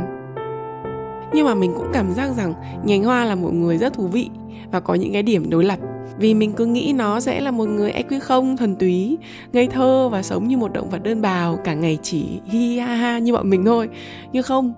Nhưng 1.32 1.46
mà 1.46 1.54
mình 1.54 1.72
cũng 1.76 1.86
cảm 1.92 2.12
giác 2.12 2.30
rằng 2.36 2.54
nhành 2.84 3.04
hoa 3.04 3.24
là 3.24 3.34
một 3.34 3.54
người 3.54 3.78
rất 3.78 3.94
thú 3.94 4.06
vị 4.06 4.30
và 4.72 4.80
có 4.80 4.94
những 4.94 5.12
cái 5.12 5.22
điểm 5.22 5.50
đối 5.50 5.64
lập 5.64 5.78
vì 6.18 6.34
mình 6.34 6.52
cứ 6.52 6.66
nghĩ 6.66 6.92
nó 6.96 7.20
sẽ 7.20 7.40
là 7.40 7.50
một 7.50 7.68
người 7.68 7.92
EQ 7.92 8.20
không 8.20 8.56
thuần 8.56 8.76
túy 8.76 9.18
ngây 9.52 9.66
thơ 9.66 10.08
và 10.12 10.22
sống 10.22 10.48
như 10.48 10.56
một 10.56 10.72
động 10.72 10.90
vật 10.90 11.02
đơn 11.02 11.22
bào 11.22 11.58
cả 11.64 11.74
ngày 11.74 11.98
chỉ 12.02 12.24
hi 12.46 12.78
ha 12.78 12.94
ha 12.94 13.18
như 13.18 13.32
bọn 13.32 13.50
mình 13.50 13.64
thôi 13.64 13.88
nhưng 14.32 14.42
không 14.42 14.74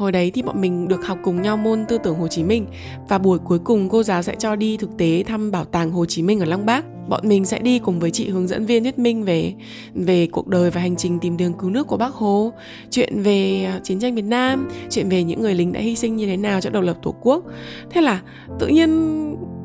Hồi 0.00 0.12
đấy 0.12 0.30
thì 0.34 0.42
bọn 0.42 0.60
mình 0.60 0.88
được 0.88 1.06
học 1.06 1.18
cùng 1.22 1.42
nhau 1.42 1.56
môn 1.56 1.84
tư 1.88 1.98
tưởng 1.98 2.18
Hồ 2.18 2.28
Chí 2.28 2.44
Minh 2.44 2.66
và 3.08 3.18
buổi 3.18 3.38
cuối 3.38 3.58
cùng 3.58 3.88
cô 3.88 4.02
giáo 4.02 4.22
sẽ 4.22 4.34
cho 4.38 4.56
đi 4.56 4.76
thực 4.76 4.96
tế 4.98 5.22
thăm 5.26 5.50
bảo 5.50 5.64
tàng 5.64 5.90
Hồ 5.90 6.06
Chí 6.06 6.22
Minh 6.22 6.40
ở 6.40 6.44
Lăng 6.44 6.66
Bác. 6.66 6.84
Bọn 7.08 7.28
mình 7.28 7.44
sẽ 7.44 7.58
đi 7.58 7.78
cùng 7.78 8.00
với 8.00 8.10
chị 8.10 8.28
hướng 8.28 8.48
dẫn 8.48 8.66
viên 8.66 8.82
thuyết 8.82 8.98
minh 8.98 9.22
về 9.22 9.52
về 9.94 10.26
cuộc 10.26 10.48
đời 10.48 10.70
và 10.70 10.80
hành 10.80 10.96
trình 10.96 11.18
tìm 11.18 11.36
đường 11.36 11.52
cứu 11.52 11.70
nước 11.70 11.86
của 11.86 11.96
Bác 11.96 12.12
Hồ, 12.12 12.52
chuyện 12.90 13.22
về 13.22 13.64
à, 13.64 13.80
chiến 13.84 14.00
tranh 14.00 14.14
Việt 14.14 14.24
Nam, 14.24 14.68
chuyện 14.90 15.08
về 15.08 15.24
những 15.24 15.40
người 15.40 15.54
lính 15.54 15.72
đã 15.72 15.80
hy 15.80 15.96
sinh 15.96 16.16
như 16.16 16.26
thế 16.26 16.36
nào 16.36 16.60
cho 16.60 16.70
độc 16.70 16.84
lập 16.84 16.96
Tổ 17.02 17.14
quốc. 17.20 17.44
Thế 17.90 18.00
là 18.00 18.20
tự 18.58 18.66
nhiên 18.66 19.09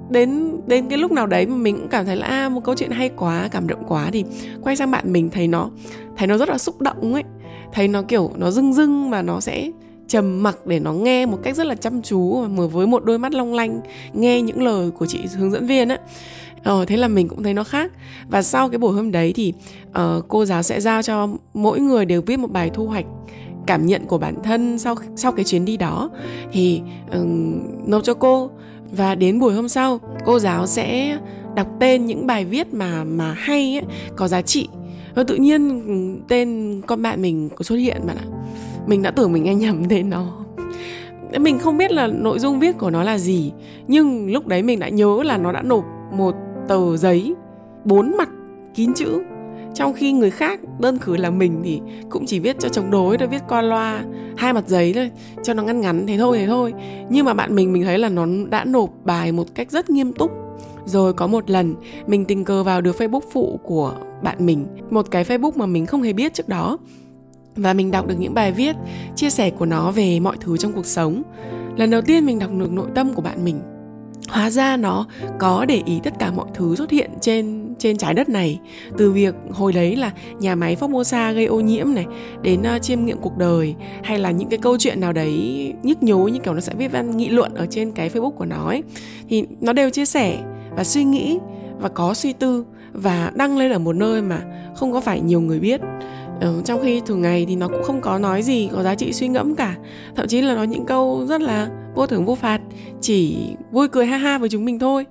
đến 0.09 0.51
đến 0.67 0.89
cái 0.89 0.97
lúc 0.97 1.11
nào 1.11 1.27
đấy 1.27 1.45
mà 1.45 1.55
mình 1.55 1.75
cũng 1.77 1.87
cảm 1.87 2.05
thấy 2.05 2.15
là 2.15 2.27
à, 2.27 2.49
một 2.49 2.63
câu 2.63 2.75
chuyện 2.75 2.91
hay 2.91 3.09
quá 3.09 3.49
cảm 3.51 3.67
động 3.67 3.83
quá 3.87 4.09
thì 4.13 4.23
quay 4.61 4.75
sang 4.75 4.91
bạn 4.91 5.13
mình 5.13 5.29
thấy 5.29 5.47
nó 5.47 5.69
thấy 6.17 6.27
nó 6.27 6.37
rất 6.37 6.49
là 6.49 6.57
xúc 6.57 6.81
động 6.81 7.13
ấy. 7.13 7.23
Thấy 7.73 7.87
nó 7.87 8.01
kiểu 8.01 8.31
nó 8.37 8.51
rưng 8.51 8.73
rưng 8.73 9.09
mà 9.09 9.21
nó 9.21 9.39
sẽ 9.39 9.71
trầm 10.07 10.43
mặc 10.43 10.57
để 10.65 10.79
nó 10.79 10.93
nghe 10.93 11.25
một 11.25 11.37
cách 11.43 11.55
rất 11.55 11.67
là 11.67 11.75
chăm 11.75 12.01
chú 12.01 12.45
mà 12.47 12.65
với 12.65 12.87
một 12.87 13.05
đôi 13.05 13.19
mắt 13.19 13.33
long 13.33 13.53
lanh 13.53 13.81
nghe 14.13 14.41
những 14.41 14.63
lời 14.63 14.91
của 14.91 15.05
chị 15.05 15.19
hướng 15.37 15.51
dẫn 15.51 15.67
viên 15.67 15.89
á. 15.89 15.97
Ờ, 16.63 16.85
thế 16.85 16.97
là 16.97 17.07
mình 17.07 17.27
cũng 17.27 17.43
thấy 17.43 17.53
nó 17.53 17.63
khác. 17.63 17.91
Và 18.29 18.41
sau 18.41 18.69
cái 18.69 18.77
buổi 18.77 18.93
hôm 18.93 19.11
đấy 19.11 19.33
thì 19.35 19.53
uh, 19.89 20.25
cô 20.27 20.45
giáo 20.45 20.63
sẽ 20.63 20.81
giao 20.81 21.01
cho 21.01 21.29
mỗi 21.53 21.79
người 21.79 22.05
đều 22.05 22.21
viết 22.21 22.39
một 22.39 22.51
bài 22.51 22.69
thu 22.73 22.85
hoạch 22.85 23.05
cảm 23.67 23.85
nhận 23.85 24.05
của 24.05 24.17
bản 24.17 24.35
thân 24.43 24.79
sau 24.79 24.95
sau 25.15 25.31
cái 25.31 25.45
chuyến 25.45 25.65
đi 25.65 25.77
đó. 25.77 26.09
Thì 26.51 26.81
uh, 27.07 27.27
nộp 27.87 28.03
cho 28.03 28.13
cô 28.13 28.49
và 28.91 29.15
đến 29.15 29.39
buổi 29.39 29.53
hôm 29.53 29.67
sau 29.67 29.99
cô 30.25 30.39
giáo 30.39 30.67
sẽ 30.67 31.17
đọc 31.55 31.67
tên 31.79 32.05
những 32.05 32.27
bài 32.27 32.45
viết 32.45 32.73
mà 32.73 33.03
mà 33.03 33.33
hay 33.33 33.77
ấy, 33.77 33.85
có 34.15 34.27
giá 34.27 34.41
trị. 34.41 34.67
Và 35.15 35.23
tự 35.23 35.35
nhiên 35.35 35.81
tên 36.27 36.81
con 36.87 37.01
bạn 37.01 37.21
mình 37.21 37.49
có 37.55 37.63
xuất 37.63 37.75
hiện 37.75 38.01
bạn 38.07 38.17
ạ. 38.17 38.27
Mình 38.87 39.01
đã 39.01 39.11
tưởng 39.11 39.31
mình 39.31 39.43
nghe 39.43 39.55
nhầm 39.55 39.85
tên 39.89 40.09
nó. 40.09 40.45
Mình 41.39 41.59
không 41.59 41.77
biết 41.77 41.91
là 41.91 42.07
nội 42.07 42.39
dung 42.39 42.59
viết 42.59 42.77
của 42.77 42.89
nó 42.89 43.03
là 43.03 43.17
gì 43.17 43.51
nhưng 43.87 44.33
lúc 44.33 44.47
đấy 44.47 44.63
mình 44.63 44.79
đã 44.79 44.89
nhớ 44.89 45.23
là 45.23 45.37
nó 45.37 45.51
đã 45.51 45.61
nộp 45.61 45.85
một 46.11 46.35
tờ 46.67 46.97
giấy 46.97 47.35
bốn 47.85 48.17
mặt 48.17 48.29
kín 48.75 48.93
chữ 48.93 49.21
trong 49.75 49.93
khi 49.93 50.11
người 50.11 50.31
khác 50.31 50.59
đơn 50.79 50.97
cử 50.97 51.17
là 51.17 51.29
mình 51.29 51.61
thì 51.63 51.81
cũng 52.09 52.25
chỉ 52.25 52.39
viết 52.39 52.59
cho 52.59 52.69
chống 52.69 52.91
đối 52.91 53.17
thôi, 53.17 53.27
viết 53.27 53.41
qua 53.47 53.61
loa, 53.61 54.03
hai 54.37 54.53
mặt 54.53 54.67
giấy 54.67 54.93
thôi, 54.93 55.11
cho 55.43 55.53
nó 55.53 55.63
ngắn 55.63 55.81
ngắn, 55.81 56.07
thế 56.07 56.17
thôi 56.17 56.37
thế 56.37 56.47
thôi. 56.47 56.73
Nhưng 57.09 57.25
mà 57.25 57.33
bạn 57.33 57.55
mình 57.55 57.73
mình 57.73 57.83
thấy 57.83 57.97
là 57.97 58.09
nó 58.09 58.25
đã 58.49 58.65
nộp 58.65 58.89
bài 59.03 59.31
một 59.31 59.47
cách 59.55 59.71
rất 59.71 59.89
nghiêm 59.89 60.13
túc. 60.13 60.31
Rồi 60.85 61.13
có 61.13 61.27
một 61.27 61.49
lần, 61.49 61.75
mình 62.07 62.25
tình 62.25 62.45
cờ 62.45 62.63
vào 62.63 62.81
được 62.81 62.95
facebook 62.95 63.21
phụ 63.31 63.59
của 63.63 63.93
bạn 64.23 64.45
mình, 64.45 64.65
một 64.89 65.11
cái 65.11 65.23
facebook 65.23 65.51
mà 65.55 65.65
mình 65.65 65.85
không 65.85 66.01
hề 66.01 66.13
biết 66.13 66.33
trước 66.33 66.49
đó. 66.49 66.77
Và 67.55 67.73
mình 67.73 67.91
đọc 67.91 68.07
được 68.07 68.15
những 68.19 68.33
bài 68.33 68.51
viết, 68.51 68.75
chia 69.15 69.29
sẻ 69.29 69.49
của 69.49 69.65
nó 69.65 69.91
về 69.91 70.19
mọi 70.19 70.37
thứ 70.39 70.57
trong 70.57 70.73
cuộc 70.73 70.85
sống. 70.85 71.21
Lần 71.77 71.89
đầu 71.89 72.01
tiên 72.01 72.25
mình 72.25 72.39
đọc 72.39 72.51
được 72.57 72.71
nội 72.71 72.87
tâm 72.95 73.13
của 73.13 73.21
bạn 73.21 73.45
mình. 73.45 73.59
Hóa 74.29 74.49
ra 74.49 74.77
nó 74.77 75.05
có 75.39 75.65
để 75.65 75.81
ý 75.85 75.99
tất 76.03 76.13
cả 76.19 76.31
mọi 76.31 76.47
thứ 76.53 76.75
xuất 76.75 76.91
hiện 76.91 77.11
trên 77.21 77.64
trên 77.79 77.97
trái 77.97 78.13
đất 78.13 78.29
này. 78.29 78.59
Từ 78.97 79.11
việc 79.11 79.35
hồi 79.51 79.73
đấy 79.73 79.95
là 79.95 80.11
nhà 80.39 80.55
máy 80.55 80.75
Formosa 80.79 81.33
gây 81.33 81.45
ô 81.45 81.59
nhiễm 81.59 81.93
này 81.93 82.05
đến 82.41 82.63
uh, 82.75 82.81
chiêm 82.81 83.05
nghiệm 83.05 83.17
cuộc 83.21 83.37
đời 83.37 83.75
hay 84.03 84.19
là 84.19 84.31
những 84.31 84.49
cái 84.49 84.59
câu 84.59 84.77
chuyện 84.77 84.99
nào 85.01 85.13
đấy 85.13 85.73
nhức 85.83 86.03
nhối 86.03 86.31
như 86.31 86.39
kiểu 86.39 86.53
nó 86.53 86.59
sẽ 86.59 86.73
viết 86.77 86.91
văn 86.91 87.17
nghị 87.17 87.29
luận 87.29 87.53
ở 87.55 87.65
trên 87.69 87.91
cái 87.91 88.09
Facebook 88.09 88.31
của 88.31 88.45
nó 88.45 88.67
ấy 88.67 88.83
thì 89.29 89.43
nó 89.61 89.73
đều 89.73 89.89
chia 89.89 90.05
sẻ 90.05 90.37
và 90.75 90.83
suy 90.83 91.03
nghĩ 91.03 91.39
và 91.79 91.89
có 91.89 92.13
suy 92.13 92.33
tư 92.33 92.65
và 92.93 93.31
đăng 93.35 93.57
lên 93.57 93.71
ở 93.71 93.79
một 93.79 93.95
nơi 93.95 94.21
mà 94.21 94.41
không 94.75 94.93
có 94.93 95.01
phải 95.01 95.21
nhiều 95.21 95.41
người 95.41 95.59
biết 95.59 95.81
ừ, 96.41 96.61
trong 96.65 96.79
khi 96.83 97.01
thường 97.05 97.21
ngày 97.21 97.45
thì 97.47 97.55
nó 97.55 97.67
cũng 97.67 97.83
không 97.83 98.01
có 98.01 98.19
nói 98.19 98.41
gì 98.41 98.69
có 98.73 98.83
giá 98.83 98.95
trị 98.95 99.13
suy 99.13 99.27
ngẫm 99.27 99.55
cả. 99.55 99.75
Thậm 100.15 100.27
chí 100.27 100.41
là 100.41 100.55
nói 100.55 100.67
những 100.67 100.85
câu 100.85 101.25
rất 101.29 101.41
là 101.41 101.69
vô 101.95 102.07
thưởng 102.07 102.25
vô 102.25 102.35
phạt 102.35 102.61
chỉ 103.01 103.37
vui 103.71 103.87
cười 103.87 104.05
ha 104.05 104.17
ha 104.17 104.37
với 104.37 104.49
chúng 104.49 104.65
mình 104.65 104.79
thôi. 104.79 105.05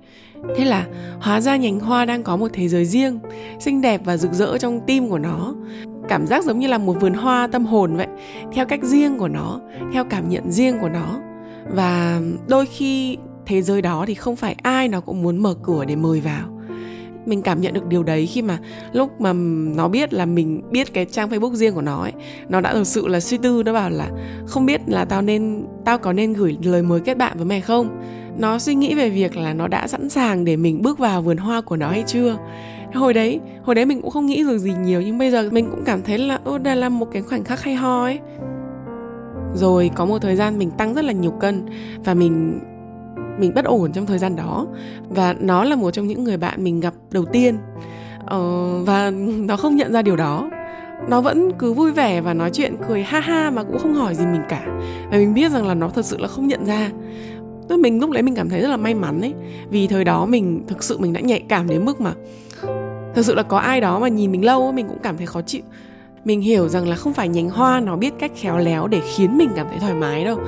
Thế 0.57 0.65
là 0.65 0.87
hóa 1.19 1.41
ra 1.41 1.55
nhành 1.55 1.79
hoa 1.79 2.05
đang 2.05 2.23
có 2.23 2.37
một 2.37 2.47
thế 2.53 2.67
giới 2.67 2.85
riêng 2.85 3.19
xinh 3.59 3.81
đẹp 3.81 4.01
và 4.05 4.17
rực 4.17 4.33
rỡ 4.33 4.57
trong 4.57 4.79
tim 4.87 5.09
của 5.09 5.19
nó. 5.19 5.55
Cảm 6.09 6.27
giác 6.27 6.43
giống 6.43 6.59
như 6.59 6.67
là 6.67 6.77
một 6.77 6.97
vườn 7.01 7.13
hoa 7.13 7.47
tâm 7.51 7.65
hồn 7.65 7.97
vậy 7.97 8.07
theo 8.53 8.65
cách 8.65 8.83
riêng 8.83 9.17
của 9.17 9.27
nó 9.27 9.59
theo 9.93 10.03
cảm 10.03 10.29
nhận 10.29 10.51
riêng 10.51 10.77
của 10.81 10.89
nó. 10.89 11.19
Và 11.69 12.21
đôi 12.47 12.65
khi 12.65 13.17
thế 13.45 13.61
giới 13.61 13.81
đó 13.81 14.03
thì 14.07 14.13
không 14.13 14.35
phải 14.35 14.55
ai 14.63 14.87
nó 14.87 15.01
cũng 15.01 15.23
muốn 15.23 15.37
mở 15.37 15.55
cửa 15.63 15.85
để 15.85 15.95
mời 15.95 16.21
vào 16.21 16.54
mình 17.27 17.41
cảm 17.41 17.61
nhận 17.61 17.73
được 17.73 17.85
điều 17.87 18.03
đấy 18.03 18.25
khi 18.25 18.41
mà 18.41 18.57
lúc 18.93 19.21
mà 19.21 19.33
nó 19.75 19.87
biết 19.87 20.13
là 20.13 20.25
mình 20.25 20.61
biết 20.71 20.93
cái 20.93 21.05
trang 21.05 21.29
facebook 21.29 21.53
riêng 21.53 21.73
của 21.73 21.81
nó 21.81 22.01
ấy, 22.01 22.13
nó 22.49 22.61
đã 22.61 22.73
thực 22.73 22.87
sự 22.87 23.07
là 23.07 23.19
suy 23.19 23.37
tư, 23.37 23.63
nó 23.63 23.73
bảo 23.73 23.89
là 23.89 24.09
không 24.45 24.65
biết 24.65 24.81
là 24.87 25.05
tao 25.05 25.21
nên, 25.21 25.65
tao 25.85 25.97
có 25.97 26.13
nên 26.13 26.33
gửi 26.33 26.57
lời 26.63 26.83
mời 26.83 26.99
kết 26.99 27.17
bạn 27.17 27.37
với 27.37 27.45
mày 27.45 27.61
không? 27.61 28.01
Nó 28.37 28.59
suy 28.59 28.75
nghĩ 28.75 28.95
về 28.95 29.09
việc 29.09 29.37
là 29.37 29.53
nó 29.53 29.67
đã 29.67 29.87
sẵn 29.87 30.09
sàng 30.09 30.45
để 30.45 30.55
mình 30.55 30.81
bước 30.81 30.99
vào 30.99 31.21
vườn 31.21 31.37
hoa 31.37 31.61
của 31.61 31.75
nó 31.75 31.89
hay 31.89 32.03
chưa? 32.07 32.37
Hồi 32.93 33.13
đấy 33.13 33.39
hồi 33.63 33.75
đấy 33.75 33.85
mình 33.85 34.01
cũng 34.01 34.11
không 34.11 34.25
nghĩ 34.25 34.43
được 34.43 34.57
gì 34.57 34.73
nhiều, 34.83 35.01
nhưng 35.01 35.17
bây 35.17 35.31
giờ 35.31 35.49
mình 35.51 35.69
cũng 35.71 35.83
cảm 35.85 36.01
thấy 36.01 36.17
là, 36.17 36.39
ô, 36.43 36.57
đây 36.57 36.75
là 36.75 36.89
một 36.89 37.07
cái 37.11 37.21
khoảnh 37.21 37.43
khắc 37.43 37.63
hay 37.63 37.75
ho 37.75 38.03
ấy. 38.03 38.19
Rồi 39.53 39.91
có 39.95 40.05
một 40.05 40.21
thời 40.21 40.35
gian 40.35 40.57
mình 40.57 40.71
tăng 40.71 40.93
rất 40.93 41.05
là 41.05 41.13
nhiều 41.13 41.31
cân 41.31 41.65
và 42.05 42.13
mình 42.13 42.59
mình 43.39 43.51
bất 43.55 43.65
ổn 43.65 43.91
trong 43.91 44.05
thời 44.05 44.17
gian 44.17 44.35
đó. 44.35 44.67
Và 45.09 45.35
nó 45.39 45.63
là 45.63 45.75
một 45.75 45.91
trong 45.91 46.07
những 46.07 46.23
người 46.23 46.37
bạn 46.37 46.63
mình 46.63 46.79
gặp 46.79 46.93
đầu 47.11 47.25
tiên. 47.25 47.57
Ờ, 48.25 48.39
và 48.85 49.11
nó 49.47 49.57
không 49.57 49.75
nhận 49.75 49.93
ra 49.93 50.01
điều 50.01 50.15
đó. 50.15 50.49
Nó 51.07 51.21
vẫn 51.21 51.51
cứ 51.59 51.73
vui 51.73 51.91
vẻ 51.91 52.21
và 52.21 52.33
nói 52.33 52.49
chuyện 52.53 52.75
cười 52.87 53.03
ha 53.03 53.19
ha 53.19 53.49
mà 53.49 53.63
cũng 53.63 53.77
không 53.79 53.93
hỏi 53.93 54.15
gì 54.15 54.25
mình 54.25 54.41
cả. 54.49 54.63
Và 55.11 55.17
mình 55.17 55.33
biết 55.33 55.51
rằng 55.51 55.67
là 55.67 55.73
nó 55.73 55.89
thật 55.89 56.05
sự 56.05 56.17
là 56.17 56.27
không 56.27 56.47
nhận 56.47 56.65
ra. 56.65 56.91
Tức 57.69 57.79
mình 57.79 57.99
lúc 57.99 58.11
đấy 58.11 58.23
mình 58.23 58.35
cảm 58.35 58.49
thấy 58.49 58.61
rất 58.61 58.67
là 58.67 58.77
may 58.77 58.93
mắn 58.93 59.21
ấy. 59.21 59.33
Vì 59.69 59.87
thời 59.87 60.03
đó 60.03 60.25
mình 60.25 60.63
thực 60.67 60.83
sự 60.83 60.97
mình 60.97 61.13
đã 61.13 61.21
nhạy 61.21 61.39
cảm 61.49 61.69
đến 61.69 61.85
mức 61.85 62.01
mà 62.01 62.13
thực 63.15 63.25
sự 63.25 63.35
là 63.35 63.43
có 63.43 63.57
ai 63.57 63.81
đó 63.81 63.99
mà 63.99 64.07
nhìn 64.07 64.31
mình 64.31 64.45
lâu 64.45 64.71
mình 64.71 64.87
cũng 64.87 64.99
cảm 65.03 65.17
thấy 65.17 65.25
khó 65.25 65.41
chịu 65.41 65.61
mình 66.25 66.41
hiểu 66.41 66.67
rằng 66.67 66.87
là 66.87 66.95
không 66.95 67.13
phải 67.13 67.29
nhánh 67.29 67.49
hoa 67.49 67.79
nó 67.79 67.95
biết 67.95 68.13
cách 68.19 68.31
khéo 68.35 68.57
léo 68.57 68.87
để 68.87 69.01
khiến 69.15 69.37
mình 69.37 69.49
cảm 69.55 69.67
thấy 69.69 69.79
thoải 69.79 69.93
mái 69.93 70.25
đâu. 70.25 70.39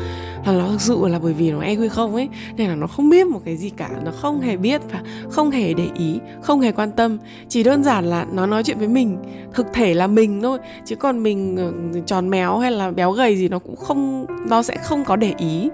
Là 0.46 0.54
nó 0.54 0.68
thực 0.70 0.82
sự 0.82 1.08
là 1.08 1.20
bởi 1.20 1.34
vì 1.34 1.52
nó 1.52 1.60
EQ 1.60 1.90
không 1.90 2.16
ấy 2.16 2.30
nên 2.58 2.70
là 2.70 2.76
nó 2.76 2.88
không 2.88 3.10
biết 3.10 3.28
một 3.28 3.42
cái 3.46 3.58
gì 3.58 3.70
cả 3.70 3.90
nó 4.06 4.12
không 4.12 4.42
hề 4.42 4.58
biết 4.58 4.82
và 4.92 5.02
không 5.30 5.52
hề 5.52 5.74
để 5.74 5.88
ý 5.98 6.20
không 6.42 6.62
hề 6.62 6.72
quan 6.72 6.92
tâm. 6.92 7.18
Chỉ 7.50 7.64
đơn 7.64 7.84
giản 7.84 8.06
là 8.06 8.26
nó 8.32 8.46
nói 8.46 8.64
chuyện 8.64 8.78
với 8.78 8.88
mình 8.88 9.18
thực 9.54 9.68
thể 9.74 9.94
là 9.94 10.08
mình 10.08 10.42
thôi. 10.42 10.58
Chứ 10.86 10.96
còn 10.96 11.24
mình 11.24 11.58
ờ, 11.58 12.00
tròn 12.06 12.30
méo 12.30 12.58
hay 12.58 12.72
là 12.72 12.92
béo 12.92 13.12
gầy 13.12 13.38
gì 13.38 13.50
nó 13.50 13.60
cũng 13.60 13.76
không 13.76 14.26
nó 14.50 14.64
sẽ 14.64 14.78
không 14.78 15.06
có 15.06 15.16
để 15.16 15.34
ý. 15.38 15.70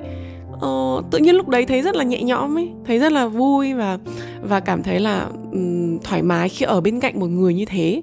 Ờ, 0.62 1.02
tự 1.12 1.18
nhiên 1.18 1.36
lúc 1.36 1.48
đấy 1.48 1.66
thấy 1.66 1.82
rất 1.82 1.96
là 1.96 2.04
nhẹ 2.04 2.22
nhõm 2.24 2.58
ấy 2.58 2.70
thấy 2.86 3.00
rất 3.00 3.12
là 3.12 3.28
vui 3.28 3.74
và 3.74 3.98
và 4.42 4.60
cảm 4.60 4.84
thấy 4.84 5.00
là 5.00 5.28
um, 5.52 6.00
thoải 6.00 6.22
mái 6.22 6.50
khi 6.50 6.66
ở 6.66 6.82
bên 6.82 7.00
cạnh 7.00 7.20
một 7.20 7.28
người 7.28 7.54
như 7.54 7.66
thế. 7.66 8.02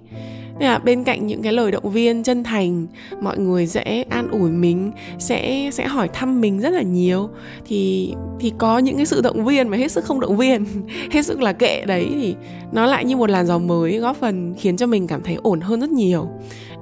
Nên 0.61 0.69
là 0.69 0.79
bên 0.79 1.05
cạnh 1.05 1.27
những 1.27 1.43
cái 1.43 1.53
lời 1.53 1.71
động 1.71 1.91
viên, 1.91 2.23
chân 2.23 2.45
thành, 2.45 2.87
mọi 3.21 3.39
người 3.39 3.67
sẽ 3.67 4.05
an 4.09 4.29
ủi 4.31 4.51
mình, 4.51 4.93
sẽ 5.19 5.71
sẽ 5.73 5.87
hỏi 5.87 6.09
thăm 6.13 6.41
mình 6.41 6.61
rất 6.61 6.71
là 6.71 6.83
nhiều. 6.83 7.29
Thì 7.67 8.13
thì 8.41 8.53
có 8.59 8.79
những 8.79 8.97
cái 8.97 9.07
sự 9.07 9.21
động 9.21 9.45
viên 9.45 9.69
mà 9.69 9.77
hết 9.77 9.93
sức 9.93 10.05
không 10.05 10.21
động 10.21 10.37
viên, 10.37 10.65
hết 11.11 11.27
sức 11.27 11.43
là 11.43 11.53
kệ 11.53 11.85
đấy, 11.87 12.09
thì 12.15 12.35
nó 12.73 12.87
lại 12.87 13.05
như 13.05 13.17
một 13.17 13.31
làn 13.31 13.47
gió 13.47 13.59
mới 13.59 13.99
góp 13.99 14.17
phần 14.17 14.55
khiến 14.59 14.77
cho 14.77 14.87
mình 14.87 15.07
cảm 15.07 15.23
thấy 15.23 15.37
ổn 15.43 15.61
hơn 15.61 15.81
rất 15.81 15.91
nhiều. 15.91 16.29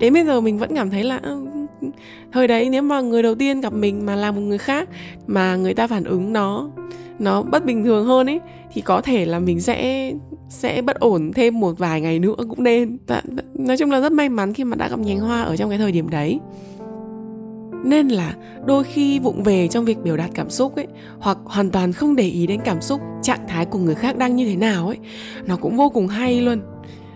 Đến 0.00 0.14
bây 0.14 0.24
giờ 0.24 0.40
mình 0.40 0.58
vẫn 0.58 0.74
cảm 0.76 0.90
thấy 0.90 1.04
là 1.04 1.20
thời 2.32 2.48
đấy, 2.48 2.70
nếu 2.70 2.82
mà 2.82 3.00
người 3.00 3.22
đầu 3.22 3.34
tiên 3.34 3.60
gặp 3.60 3.72
mình 3.72 4.06
mà 4.06 4.16
là 4.16 4.32
một 4.32 4.40
người 4.40 4.58
khác 4.58 4.88
mà 5.26 5.56
người 5.56 5.74
ta 5.74 5.86
phản 5.86 6.04
ứng 6.04 6.32
nó 6.32 6.70
nó 7.18 7.42
bất 7.42 7.64
bình 7.64 7.84
thường 7.84 8.06
hơn 8.06 8.26
ấy, 8.26 8.40
thì 8.72 8.80
có 8.80 9.00
thể 9.00 9.24
là 9.24 9.38
mình 9.38 9.60
sẽ 9.60 10.12
sẽ 10.48 10.82
bất 10.82 10.96
ổn 11.00 11.32
thêm 11.34 11.60
một 11.60 11.78
vài 11.78 12.00
ngày 12.00 12.18
nữa 12.18 12.34
cũng 12.48 12.64
nên. 12.64 12.98
Dạ, 13.08 13.22
dạ, 13.36 13.42
nói 13.54 13.76
chung 13.76 13.90
là 13.90 14.00
rất 14.00 14.12
may 14.12 14.28
mắn 14.28 14.54
khi 14.54 14.64
mà 14.64 14.76
đã 14.76 14.88
gặp 14.88 14.98
nhánh 14.98 15.20
hoa 15.20 15.42
ở 15.42 15.56
trong 15.56 15.70
cái 15.70 15.78
thời 15.78 15.92
điểm 15.92 16.10
đấy. 16.10 16.40
Nên 17.84 18.08
là 18.08 18.34
đôi 18.66 18.84
khi 18.84 19.18
vụng 19.18 19.42
về 19.42 19.68
trong 19.68 19.84
việc 19.84 20.02
biểu 20.02 20.16
đạt 20.16 20.30
cảm 20.34 20.50
xúc 20.50 20.76
ấy, 20.76 20.86
hoặc 21.18 21.38
hoàn 21.44 21.70
toàn 21.70 21.92
không 21.92 22.16
để 22.16 22.28
ý 22.28 22.46
đến 22.46 22.60
cảm 22.64 22.80
xúc, 22.80 23.00
trạng 23.22 23.46
thái 23.48 23.64
của 23.64 23.78
người 23.78 23.94
khác 23.94 24.16
đang 24.16 24.36
như 24.36 24.48
thế 24.48 24.56
nào 24.56 24.86
ấy, 24.86 24.98
nó 25.46 25.56
cũng 25.56 25.76
vô 25.76 25.90
cùng 25.90 26.08
hay 26.08 26.40
luôn. 26.40 26.60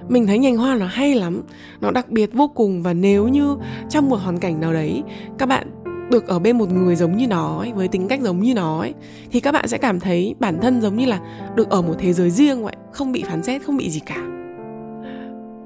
Mình 0.09 0.27
thấy 0.27 0.39
nhành 0.39 0.57
hoa 0.57 0.77
nó 0.77 0.87
hay 0.87 1.15
lắm, 1.15 1.43
nó 1.81 1.91
đặc 1.91 2.11
biệt 2.11 2.31
vô 2.33 2.49
cùng 2.49 2.83
và 2.83 2.93
nếu 2.93 3.29
như 3.29 3.57
trong 3.89 4.09
một 4.09 4.17
hoàn 4.17 4.39
cảnh 4.39 4.61
nào 4.61 4.73
đấy, 4.73 5.03
các 5.39 5.47
bạn 5.47 5.67
được 6.13 6.27
ở 6.27 6.39
bên 6.39 6.59
một 6.59 6.73
người 6.73 6.97
giống 6.97 7.17
như 7.17 7.27
nó 7.27 7.59
ấy, 7.59 7.73
với 7.73 7.89
tính 7.89 8.09
cách 8.09 8.21
giống 8.21 8.41
như 8.41 8.55
nó 8.55 8.81
ấy, 8.81 8.95
thì 9.31 9.41
các 9.41 9.53
bạn 9.53 9.69
sẽ 9.69 9.79
cảm 9.79 10.01
thấy 10.01 10.35
bản 10.41 10.59
thân 10.63 10.81
giống 10.81 10.97
như 10.97 11.07
là 11.07 11.21
được 11.55 11.71
ở 11.71 11.83
một 11.83 11.95
thế 11.99 12.13
giới 12.13 12.31
riêng 12.31 12.65
vậy 12.65 12.77
không 12.93 13.13
bị 13.13 13.23
phán 13.23 13.43
xét 13.43 13.63
không 13.63 13.77
bị 13.77 13.91
gì 13.91 14.01
cả 14.01 14.23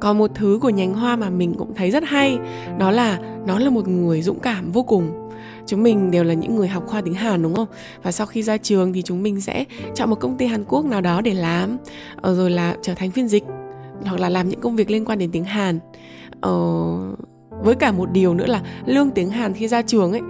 còn 0.00 0.18
một 0.18 0.30
thứ 0.34 0.58
của 0.62 0.68
nhánh 0.68 0.94
hoa 0.94 1.16
mà 1.16 1.30
mình 1.30 1.54
cũng 1.58 1.74
thấy 1.74 1.90
rất 1.90 2.04
hay 2.04 2.38
đó 2.78 2.90
là 2.90 3.18
nó 3.46 3.58
là 3.58 3.70
một 3.70 3.88
người 3.88 4.22
dũng 4.22 4.40
cảm 4.40 4.72
vô 4.72 4.82
cùng 4.82 5.26
chúng 5.66 5.82
mình 5.82 6.10
đều 6.10 6.24
là 6.24 6.34
những 6.34 6.56
người 6.56 6.68
học 6.68 6.86
khoa 6.86 7.00
tiếng 7.00 7.14
Hàn 7.14 7.42
đúng 7.42 7.54
không? 7.54 7.68
Và 8.02 8.12
sau 8.12 8.26
khi 8.26 8.42
ra 8.42 8.56
trường 8.56 8.92
thì 8.92 9.02
chúng 9.02 9.22
mình 9.22 9.40
sẽ 9.40 9.64
chọn 9.94 10.10
một 10.10 10.20
công 10.20 10.36
ty 10.36 10.46
Hàn 10.46 10.64
Quốc 10.64 10.84
nào 10.84 11.00
đó 11.00 11.20
để 11.20 11.34
làm 11.34 11.76
ờ, 12.16 12.34
rồi 12.34 12.50
là 12.50 12.76
trở 12.82 12.94
thành 12.94 13.10
phiên 13.10 13.28
dịch 13.28 13.44
hoặc 14.04 14.20
là 14.20 14.28
làm 14.28 14.48
những 14.48 14.60
công 14.60 14.76
việc 14.76 14.90
liên 14.90 15.04
quan 15.04 15.18
đến 15.18 15.30
tiếng 15.32 15.44
Hàn. 15.44 15.78
Ờ, 16.40 16.52
với 17.62 17.74
cả 17.74 17.92
một 17.92 18.10
điều 18.12 18.34
nữa 18.34 18.46
là 18.46 18.62
lương 18.86 19.10
tiếng 19.10 19.30
Hàn 19.30 19.52
khi 19.52 19.68
ra 19.68 19.82
trường 19.82 20.12
ấy, 20.12 20.22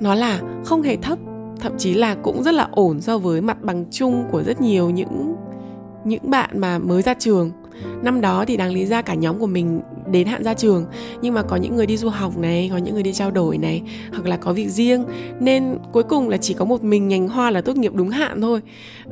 nó 0.00 0.14
là 0.14 0.40
không 0.64 0.82
hề 0.82 0.96
thấp, 0.96 1.18
thậm 1.60 1.72
chí 1.78 1.94
là 1.94 2.14
cũng 2.14 2.42
rất 2.42 2.54
là 2.54 2.68
ổn 2.72 3.00
so 3.00 3.18
với 3.18 3.40
mặt 3.40 3.62
bằng 3.62 3.84
chung 3.90 4.24
của 4.30 4.42
rất 4.42 4.60
nhiều 4.60 4.90
những 4.90 5.34
những 6.04 6.30
bạn 6.30 6.50
mà 6.54 6.78
mới 6.78 7.02
ra 7.02 7.14
trường 7.14 7.50
năm 8.02 8.20
đó 8.20 8.44
thì 8.44 8.56
đáng 8.56 8.72
lý 8.72 8.86
ra 8.86 9.02
cả 9.02 9.14
nhóm 9.14 9.38
của 9.38 9.46
mình 9.46 9.80
đến 10.10 10.26
hạn 10.26 10.44
ra 10.44 10.54
trường 10.54 10.86
nhưng 11.22 11.34
mà 11.34 11.42
có 11.42 11.56
những 11.56 11.76
người 11.76 11.86
đi 11.86 11.96
du 11.96 12.08
học 12.08 12.38
này 12.38 12.68
có 12.72 12.78
những 12.78 12.94
người 12.94 13.02
đi 13.02 13.12
trao 13.12 13.30
đổi 13.30 13.58
này 13.58 13.82
hoặc 14.10 14.26
là 14.26 14.36
có 14.36 14.52
việc 14.52 14.68
riêng 14.68 15.04
nên 15.40 15.78
cuối 15.92 16.02
cùng 16.02 16.28
là 16.28 16.36
chỉ 16.36 16.54
có 16.54 16.64
một 16.64 16.84
mình 16.84 17.08
nhành 17.08 17.28
hoa 17.28 17.50
là 17.50 17.60
tốt 17.60 17.76
nghiệp 17.76 17.94
đúng 17.94 18.10
hạn 18.10 18.40
thôi 18.40 18.60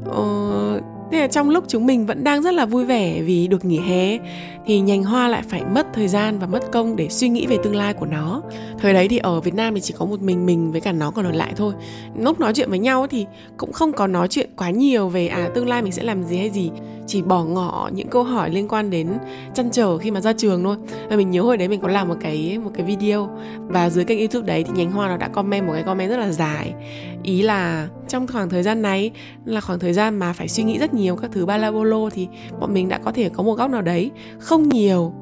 ờ, 0.05 0.81
Thế 1.13 1.21
là 1.21 1.27
trong 1.27 1.51
lúc 1.51 1.65
chúng 1.69 1.87
mình 1.87 2.07
vẫn 2.07 2.25
đang 2.25 2.43
rất 2.43 2.55
là 2.55 2.67
vui 2.67 2.85
vẻ 2.85 3.23
vì 3.23 3.49
được 3.49 3.65
nghỉ 3.65 3.79
hè 3.79 4.19
thì 4.67 4.81
nhành 4.81 5.03
hoa 5.03 5.29
lại 5.29 5.43
phải 5.49 5.63
mất 5.65 5.87
thời 5.95 6.09
gian 6.09 6.39
và 6.39 6.47
mất 6.47 6.73
công 6.73 6.97
để 6.97 7.09
suy 7.09 7.29
nghĩ 7.29 7.47
về 7.47 7.57
tương 7.65 7.77
lai 7.77 7.95
của 7.95 8.07
nó. 8.07 8.43
Thời 8.79 8.95
đấy 8.95 9.09
thì 9.09 9.19
ở 9.19 9.41
Việt 9.41 9.55
Nam 9.55 9.75
thì 9.75 9.81
chỉ 9.81 9.95
có 9.99 10.05
một 10.05 10.23
mình 10.23 10.47
mình 10.47 10.73
với 10.73 10.81
cả 10.81 10.93
nó 10.93 11.11
còn 11.11 11.25
ở 11.25 11.33
lại 11.33 11.53
thôi. 11.57 11.75
Lúc 12.19 12.41
nói 12.41 12.53
chuyện 12.55 12.71
với 12.71 12.79
nhau 12.79 13.07
thì 13.07 13.27
cũng 13.57 13.73
không 13.73 13.93
có 13.93 14.07
nói 14.07 14.29
chuyện 14.29 14.51
quá 14.57 14.71
nhiều 14.71 15.09
về 15.09 15.27
à 15.27 15.49
tương 15.55 15.69
lai 15.69 15.83
mình 15.83 15.93
sẽ 15.93 16.03
làm 16.03 16.25
gì 16.25 16.37
hay 16.37 16.51
gì, 16.51 16.71
chỉ 17.13 17.23
bỏ 17.23 17.45
ngỏ 17.45 17.91
những 17.95 18.09
câu 18.09 18.23
hỏi 18.23 18.51
liên 18.51 18.69
quan 18.69 18.91
đến 18.91 19.09
chăn 19.55 19.71
trở 19.71 19.99
khi 19.99 20.11
mà 20.11 20.21
ra 20.21 20.33
trường 20.33 20.65
thôi. 20.65 20.77
Và 21.11 21.17
mình 21.17 21.31
nhớ 21.31 21.43
hồi 21.43 21.57
đấy 21.57 21.69
mình 21.69 21.81
có 21.81 21.89
làm 21.89 22.09
một 22.09 22.15
cái 22.21 22.59
một 22.65 22.71
cái 22.75 22.87
video 22.87 23.31
và 23.59 23.91
dưới 23.91 24.05
kênh 24.05 24.19
YouTube 24.19 24.47
đấy 24.47 24.65
thì 24.65 24.73
nhánh 24.75 24.93
hoa 24.93 25.09
nó 25.09 25.17
đã 25.17 25.29
comment 25.29 25.67
một 25.67 25.73
cái 25.73 25.83
comment 25.83 26.11
rất 26.11 26.17
là 26.17 26.33
dài. 26.33 26.75
Ý 27.23 27.43
là 27.43 27.89
trong 28.09 28.27
khoảng 28.27 28.49
thời 28.49 28.63
gian 28.63 28.83
này 28.83 29.11
là 29.45 29.61
khoảng 29.61 29.79
thời 29.79 29.93
gian 29.93 30.19
mà 30.19 30.33
phải 30.33 30.49
suy 30.49 30.63
nghĩ 30.63 30.79
rất 30.79 30.95
nhiều 30.95 31.17
các 31.17 31.31
thứ 31.33 31.47
ba 31.47 31.57
la 31.57 31.71
bolo 31.71 32.11
thì 32.11 32.29
bọn 32.61 32.75
mình 32.75 32.89
đã 32.89 32.99
có 32.99 33.13
thể 33.13 33.29
có 33.29 33.43
một 33.43 33.55
góc 33.55 33.71
nào 33.71 33.83
đấy 33.83 34.11
không 34.39 34.69
nhiều, 34.69 35.13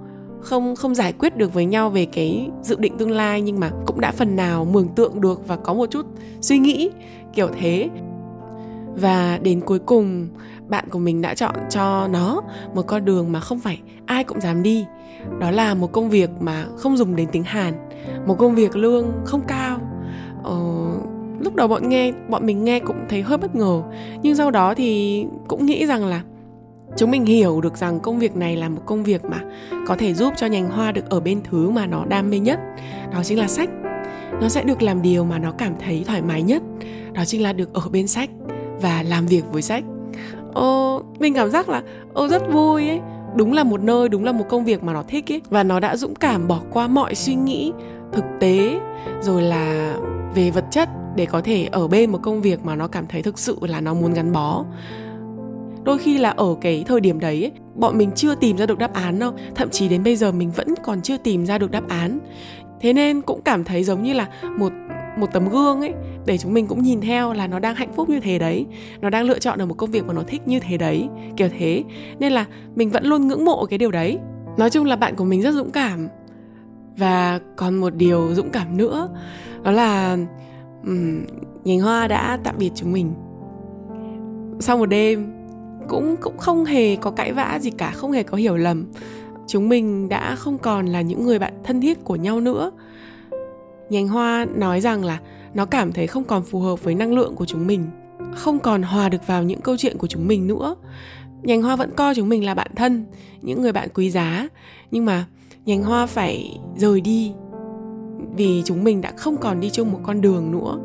không 0.40 0.76
không 0.76 0.94
giải 0.94 1.12
quyết 1.12 1.36
được 1.36 1.54
với 1.54 1.64
nhau 1.64 1.90
về 1.90 2.04
cái 2.04 2.48
dự 2.62 2.76
định 2.78 2.98
tương 2.98 3.10
lai, 3.10 3.40
nhưng 3.40 3.60
mà 3.60 3.70
cũng 3.86 4.00
đã 4.00 4.12
phần 4.12 4.36
nào 4.36 4.64
mường 4.64 4.88
tượng 4.88 5.20
được 5.20 5.48
và 5.48 5.56
có 5.56 5.74
một 5.74 5.90
chút 5.90 6.06
suy 6.40 6.58
nghĩ 6.58 6.90
kiểu 7.34 7.48
thế 7.60 7.88
và 8.94 9.38
đến 9.42 9.60
cuối 9.60 9.78
cùng 9.78 10.28
bạn 10.68 10.84
của 10.90 10.98
mình 10.98 11.22
đã 11.22 11.34
chọn 11.34 11.54
cho 11.70 12.08
nó 12.08 12.42
một 12.74 12.82
con 12.86 13.04
đường 13.04 13.32
mà 13.32 13.40
không 13.40 13.58
phải 13.58 13.80
ai 14.06 14.24
cũng 14.24 14.40
dám 14.40 14.62
đi. 14.62 14.84
Đó 15.40 15.50
là 15.50 15.74
một 15.74 15.92
công 15.92 16.10
việc 16.10 16.30
mà 16.40 16.66
không 16.76 16.96
dùng 16.96 17.16
đến 17.16 17.28
tiếng 17.32 17.42
hàn 17.42 17.74
một 18.26 18.34
công 18.38 18.54
việc 18.54 18.76
lương 18.76 19.12
không 19.24 19.42
cao. 19.48 19.78
Ờ, 20.42 20.58
lúc 21.40 21.54
đầu 21.54 21.68
bọn 21.68 21.88
nghe 21.88 22.12
bọn 22.28 22.46
mình 22.46 22.64
nghe 22.64 22.80
cũng 22.80 22.96
thấy 23.08 23.22
hơi 23.22 23.38
bất 23.38 23.54
ngờ 23.54 23.82
nhưng 24.22 24.36
sau 24.36 24.50
đó 24.50 24.74
thì 24.74 25.24
cũng 25.48 25.66
nghĩ 25.66 25.86
rằng 25.86 26.06
là 26.06 26.22
chúng 26.96 27.10
mình 27.10 27.24
hiểu 27.24 27.60
được 27.60 27.76
rằng 27.76 28.00
công 28.00 28.18
việc 28.18 28.36
này 28.36 28.56
là 28.56 28.68
một 28.68 28.82
công 28.86 29.04
việc 29.04 29.24
mà 29.24 29.40
có 29.86 29.96
thể 29.96 30.14
giúp 30.14 30.32
cho 30.36 30.46
nhành 30.46 30.70
hoa 30.70 30.92
được 30.92 31.10
ở 31.10 31.20
bên 31.20 31.40
thứ 31.50 31.70
mà 31.70 31.86
nó 31.86 32.04
đam 32.04 32.30
mê 32.30 32.38
nhất. 32.38 32.60
Đó 33.12 33.22
chính 33.24 33.38
là 33.38 33.48
sách. 33.48 33.70
Nó 34.40 34.48
sẽ 34.48 34.64
được 34.64 34.82
làm 34.82 35.02
điều 35.02 35.24
mà 35.24 35.38
nó 35.38 35.52
cảm 35.52 35.72
thấy 35.80 36.04
thoải 36.06 36.22
mái 36.22 36.42
nhất. 36.42 36.62
Đó 37.12 37.24
chính 37.24 37.42
là 37.42 37.52
được 37.52 37.74
ở 37.74 37.82
bên 37.92 38.06
sách 38.06 38.30
và 38.82 39.02
làm 39.02 39.26
việc 39.26 39.42
với 39.52 39.62
sách. 39.62 39.84
Ô 40.54 41.02
mình 41.18 41.34
cảm 41.34 41.50
giác 41.50 41.68
là 41.68 41.82
ô 42.14 42.28
rất 42.28 42.42
vui 42.52 42.88
ấy. 42.88 43.00
Đúng 43.34 43.52
là 43.52 43.64
một 43.64 43.80
nơi 43.80 44.08
đúng 44.08 44.24
là 44.24 44.32
một 44.32 44.44
công 44.48 44.64
việc 44.64 44.82
mà 44.82 44.92
nó 44.92 45.02
thích 45.02 45.32
ấy. 45.32 45.40
Và 45.50 45.62
nó 45.62 45.80
đã 45.80 45.96
dũng 45.96 46.14
cảm 46.14 46.48
bỏ 46.48 46.60
qua 46.70 46.88
mọi 46.88 47.14
suy 47.14 47.34
nghĩ 47.34 47.72
thực 48.12 48.24
tế 48.40 48.80
rồi 49.20 49.42
là 49.42 49.94
về 50.34 50.50
vật 50.50 50.64
chất 50.70 50.88
để 51.16 51.26
có 51.26 51.40
thể 51.40 51.68
ở 51.72 51.88
bên 51.88 52.10
một 52.10 52.18
công 52.22 52.42
việc 52.42 52.64
mà 52.64 52.76
nó 52.76 52.88
cảm 52.88 53.06
thấy 53.06 53.22
thực 53.22 53.38
sự 53.38 53.58
là 53.60 53.80
nó 53.80 53.94
muốn 53.94 54.12
gắn 54.12 54.32
bó. 54.32 54.64
Đôi 55.84 55.98
khi 55.98 56.18
là 56.18 56.30
ở 56.30 56.56
cái 56.60 56.84
thời 56.86 57.00
điểm 57.00 57.20
đấy 57.20 57.42
ấy, 57.42 57.52
bọn 57.74 57.98
mình 57.98 58.10
chưa 58.14 58.34
tìm 58.34 58.56
ra 58.56 58.66
được 58.66 58.78
đáp 58.78 58.94
án 58.94 59.18
đâu. 59.18 59.32
Thậm 59.54 59.70
chí 59.70 59.88
đến 59.88 60.04
bây 60.04 60.16
giờ 60.16 60.32
mình 60.32 60.50
vẫn 60.50 60.74
còn 60.82 61.02
chưa 61.02 61.16
tìm 61.16 61.46
ra 61.46 61.58
được 61.58 61.70
đáp 61.70 61.88
án. 61.88 62.18
Thế 62.80 62.92
nên 62.92 63.22
cũng 63.22 63.42
cảm 63.42 63.64
thấy 63.64 63.84
giống 63.84 64.02
như 64.02 64.12
là 64.12 64.28
một 64.58 64.72
một 65.18 65.26
tấm 65.32 65.48
gương 65.48 65.80
ấy 65.80 65.94
để 66.26 66.38
chúng 66.38 66.54
mình 66.54 66.66
cũng 66.66 66.82
nhìn 66.82 67.00
theo 67.00 67.32
là 67.32 67.46
nó 67.46 67.58
đang 67.58 67.74
hạnh 67.74 67.92
phúc 67.92 68.08
như 68.08 68.20
thế 68.20 68.38
đấy. 68.38 68.66
Nó 69.00 69.10
đang 69.10 69.24
lựa 69.24 69.38
chọn 69.38 69.58
được 69.58 69.66
một 69.66 69.74
công 69.74 69.90
việc 69.90 70.04
mà 70.04 70.14
nó 70.14 70.22
thích 70.26 70.42
như 70.46 70.60
thế 70.60 70.76
đấy. 70.76 71.08
Kiểu 71.36 71.48
thế. 71.58 71.84
Nên 72.18 72.32
là 72.32 72.46
mình 72.74 72.90
vẫn 72.90 73.04
luôn 73.04 73.26
ngưỡng 73.26 73.44
mộ 73.44 73.66
cái 73.66 73.78
điều 73.78 73.90
đấy. 73.90 74.18
Nói 74.56 74.70
chung 74.70 74.86
là 74.86 74.96
bạn 74.96 75.16
của 75.16 75.24
mình 75.24 75.42
rất 75.42 75.54
dũng 75.54 75.70
cảm. 75.70 76.08
Và 76.96 77.40
còn 77.56 77.74
một 77.74 77.94
điều 77.94 78.34
dũng 78.34 78.50
cảm 78.50 78.76
nữa 78.76 79.08
đó 79.62 79.70
là 79.70 80.16
um, 80.86 81.24
nhành 81.64 81.80
hoa 81.80 82.08
đã 82.08 82.38
tạm 82.44 82.54
biệt 82.58 82.70
chúng 82.74 82.92
mình. 82.92 83.14
Sau 84.60 84.78
một 84.78 84.86
đêm 84.86 85.32
cũng 85.88 86.16
cũng 86.16 86.38
không 86.38 86.64
hề 86.64 86.96
có 86.96 87.10
cãi 87.10 87.32
vã 87.32 87.58
gì 87.60 87.70
cả 87.70 87.90
không 87.90 88.12
hề 88.12 88.22
có 88.22 88.36
hiểu 88.36 88.56
lầm. 88.56 88.86
Chúng 89.46 89.68
mình 89.68 90.08
đã 90.08 90.34
không 90.34 90.58
còn 90.58 90.86
là 90.86 91.00
những 91.00 91.24
người 91.24 91.38
bạn 91.38 91.52
thân 91.64 91.80
thiết 91.80 92.04
của 92.04 92.16
nhau 92.16 92.40
nữa. 92.40 92.70
Nhành 93.90 94.08
hoa 94.08 94.46
nói 94.54 94.80
rằng 94.80 95.04
là 95.04 95.18
nó 95.54 95.64
cảm 95.64 95.92
thấy 95.92 96.06
không 96.06 96.24
còn 96.24 96.42
phù 96.42 96.60
hợp 96.60 96.84
với 96.84 96.94
năng 96.94 97.12
lượng 97.12 97.36
của 97.36 97.44
chúng 97.44 97.66
mình, 97.66 97.84
không 98.34 98.58
còn 98.58 98.82
hòa 98.82 99.08
được 99.08 99.26
vào 99.26 99.42
những 99.42 99.60
câu 99.60 99.76
chuyện 99.76 99.98
của 99.98 100.06
chúng 100.06 100.28
mình 100.28 100.46
nữa. 100.46 100.76
Nhành 101.42 101.62
hoa 101.62 101.76
vẫn 101.76 101.90
coi 101.96 102.14
chúng 102.14 102.28
mình 102.28 102.44
là 102.44 102.54
bạn 102.54 102.70
thân, 102.76 103.04
những 103.42 103.62
người 103.62 103.72
bạn 103.72 103.88
quý 103.94 104.10
giá, 104.10 104.48
nhưng 104.90 105.04
mà 105.04 105.26
nhành 105.66 105.82
hoa 105.82 106.06
phải 106.06 106.58
rời 106.76 107.00
đi 107.00 107.32
vì 108.36 108.62
chúng 108.64 108.84
mình 108.84 109.00
đã 109.00 109.12
không 109.16 109.36
còn 109.36 109.60
đi 109.60 109.70
chung 109.70 109.92
một 109.92 110.00
con 110.02 110.20
đường 110.20 110.52
nữa. 110.52 110.78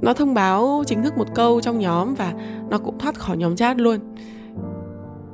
Nó 0.00 0.12
thông 0.12 0.34
báo 0.34 0.82
chính 0.86 1.02
thức 1.02 1.18
một 1.18 1.26
câu 1.34 1.60
trong 1.60 1.78
nhóm 1.78 2.14
và 2.14 2.34
nó 2.70 2.78
cũng 2.78 2.98
thoát 2.98 3.18
khỏi 3.18 3.36
nhóm 3.36 3.56
chat 3.56 3.78
luôn. 3.78 3.98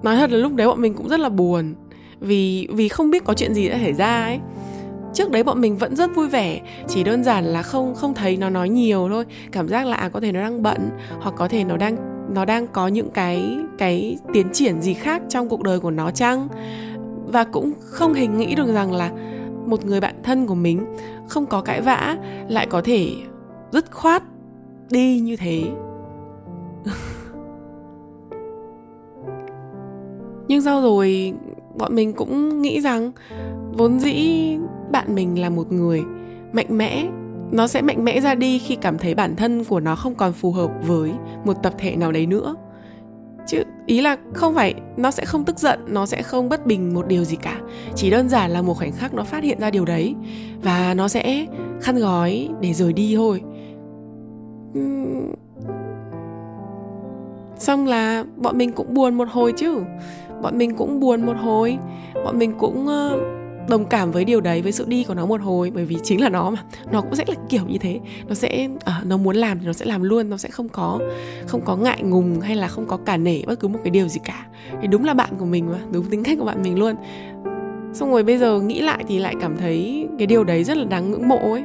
Nói 0.03 0.17
thật 0.17 0.31
là 0.31 0.39
lúc 0.39 0.55
đấy 0.55 0.67
bọn 0.67 0.81
mình 0.81 0.95
cũng 0.95 1.09
rất 1.09 1.21
là 1.21 1.29
buồn, 1.29 1.75
vì 2.21 2.69
vì 2.73 2.89
không 2.89 3.11
biết 3.11 3.25
có 3.25 3.35
chuyện 3.35 3.55
gì 3.55 3.69
đã 3.69 3.79
xảy 3.79 3.93
ra 3.93 4.23
ấy 4.25 4.41
trước 5.15 5.31
đấy 5.31 5.43
bọn 5.43 5.61
mình 5.61 5.77
vẫn 5.77 5.97
rất 5.97 6.15
vui 6.15 6.29
vẻ 6.29 6.61
chỉ 6.89 7.05
đơn 7.05 7.25
giản 7.25 7.45
là 7.45 7.63
không 7.63 7.95
không 7.95 8.15
thấy 8.15 8.37
nó 8.37 8.51
nói 8.51 8.69
nhiều 8.69 9.09
thôi. 9.11 9.25
Cảm 9.53 9.69
giác 9.69 9.87
là 9.87 9.97
à, 9.97 10.09
có 10.09 10.21
thể 10.21 10.33
nó 10.33 10.41
đang 10.41 10.63
bận 10.63 10.91
hoặc 11.21 11.35
có 11.37 11.49
thể 11.49 11.65
nó 11.65 11.77
đang 11.77 11.97
nó 12.35 12.45
đang 12.45 12.67
có 12.67 12.89
những 12.89 13.11
cái 13.11 13.59
cái 13.79 14.19
tiến 14.33 14.47
triển 14.53 14.83
gì 14.83 14.95
khác 14.95 15.23
trong 15.29 15.49
cuộc 15.49 15.63
đời 15.63 15.81
của 15.81 15.91
nó 15.91 16.11
chăng? 16.11 16.49
Và 17.27 17.45
cũng 17.45 17.73
không 17.81 18.15
hề 18.15 18.27
nghĩ 18.27 18.55
được 18.55 18.75
rằng 18.75 18.93
là 18.93 19.11
một 19.67 19.85
người 19.85 20.01
bạn 20.01 20.15
thân 20.23 20.47
của 20.47 20.55
mình 20.55 20.87
không 21.29 21.47
có 21.47 21.61
cãi 21.61 21.81
vã 21.81 22.17
lại 22.49 22.67
có 22.67 22.81
thể 22.85 23.11
dứt 23.73 23.91
khoát 23.91 24.23
đi 24.91 25.21
như 25.21 25.37
thế. 25.37 25.63
Nhưng 30.49 30.63
sau 30.63 30.83
rồi 30.83 31.35
bọn 31.75 31.95
mình 31.95 32.13
cũng 32.13 32.63
nghĩ 32.63 32.81
rằng 32.81 33.13
vốn 33.73 34.01
dĩ 34.01 34.59
bạn 34.95 35.15
mình 35.15 35.41
là 35.41 35.51
một 35.51 35.73
người 35.73 36.03
mạnh 36.53 36.67
mẽ 36.71 37.07
nó 37.51 37.67
sẽ 37.67 37.83
mạnh 37.83 38.05
mẽ 38.05 38.21
ra 38.21 38.35
đi 38.35 38.59
khi 38.59 38.77
cảm 38.77 38.99
thấy 38.99 39.15
bản 39.15 39.37
thân 39.37 39.65
của 39.65 39.81
nó 39.81 39.97
không 39.97 40.15
còn 40.15 40.33
phù 40.33 40.53
hợp 40.53 40.71
với 40.87 41.13
một 41.45 41.63
tập 41.63 41.75
thể 41.79 41.97
nào 41.97 42.13
đấy 42.13 42.27
nữa. 42.27 42.55
Chứ 43.47 43.63
ý 43.87 44.01
là 44.01 44.17
không 44.35 44.55
phải 44.55 44.75
nó 44.97 45.11
sẽ 45.11 45.25
không 45.25 45.45
tức 45.45 45.59
giận 45.59 45.81
nó 45.89 46.07
sẽ 46.07 46.23
không 46.23 46.49
bất 46.49 46.67
bình 46.67 46.95
một 46.95 47.07
điều 47.07 47.25
gì 47.25 47.37
cả. 47.37 47.61
Chỉ 47.95 48.11
đơn 48.11 48.29
giản 48.29 48.51
là 48.51 48.63
một 48.63 48.75
khoảnh 48.75 48.93
khắc 48.93 49.15
nó 49.15 49.25
phát 49.25 49.45
hiện 49.45 49.61
ra 49.61 49.71
điều 49.71 49.85
đấy 49.85 50.15
và 50.63 50.95
nó 50.95 51.09
sẽ 51.09 51.47
khăn 51.81 51.97
gói 51.97 52.49
để 52.61 52.73
rời 52.73 52.93
đi 52.93 53.15
thôi. 53.17 53.43
Xong 57.57 57.87
là 57.87 58.25
bọn 58.37 58.59
mình 58.59 58.73
cũng 58.73 58.95
buồn 58.95 59.15
một 59.15 59.29
hồi 59.31 59.53
chứ. 59.57 59.81
Bọn 60.43 60.59
mình 60.59 60.77
cũng 60.77 61.01
buồn 61.01 61.27
một 61.27 61.37
hồi. 61.37 61.79
Bọn 62.25 62.39
mình 62.39 62.53
cũng 62.59 62.87
uh, 62.87 63.44
đồng 63.69 63.85
cảm 63.85 64.11
với 64.13 64.25
điều 64.25 64.41
đấy 64.41 64.63
với 64.63 64.73
sự 64.73 64.85
đi 64.89 65.05
của 65.05 65.15
nó 65.15 65.27
một 65.27 65.41
hồi 65.41 65.73
bởi 65.75 65.85
vì 65.85 65.97
chính 66.03 66.21
là 66.21 66.29
nó 66.29 66.51
mà. 66.51 66.63
Nó 66.93 67.01
cũng 67.01 67.15
sẽ 67.15 67.25
là 67.29 67.35
kiểu 67.49 67.63
như 67.69 67.79
thế. 67.79 68.01
Nó 68.29 68.35
sẽ 68.35 68.69
à, 68.85 69.03
nó 69.05 69.17
muốn 69.17 69.37
làm 69.37 69.59
thì 69.59 69.67
nó 69.67 69.73
sẽ 69.73 69.85
làm 69.85 70.03
luôn 70.03 70.31
nó 70.31 70.37
sẽ 70.37 70.49
không 70.49 70.69
có 70.69 71.01
không 71.47 71.61
có 71.65 71.77
ngại 71.77 72.03
ngùng 72.03 72.41
hay 72.41 72.57
là 72.57 72.69
không 72.69 72.87
có 72.87 72.97
cả 72.97 73.17
nể 73.17 73.43
bất 73.47 73.61
cứ 73.61 73.69
một 73.69 73.79
cái 73.85 73.91
điều 73.91 74.09
gì 74.09 74.21
cả. 74.25 74.47
Thì 74.83 74.89
đúng 74.89 75.05
là 75.05 75.15
bạn 75.15 75.31
của 75.39 75.45
mình 75.45 75.71
mà 75.73 75.79
đúng 75.93 76.05
tính 76.05 76.23
cách 76.23 76.39
của 76.39 76.45
bạn 76.45 76.63
mình 76.63 76.79
luôn. 76.79 76.95
Xong 77.93 78.11
rồi 78.11 78.23
bây 78.23 78.39
giờ 78.39 78.61
nghĩ 78.61 78.81
lại 78.81 79.05
thì 79.09 79.19
lại 79.19 79.35
cảm 79.41 79.57
thấy 79.57 80.09
cái 80.19 80.27
điều 80.27 80.45
đấy 80.45 80.65
rất 80.65 80.77
là 80.77 80.85
đáng 80.85 81.11
ngưỡng 81.11 81.29
mộ 81.29 81.53
ấy. 81.53 81.65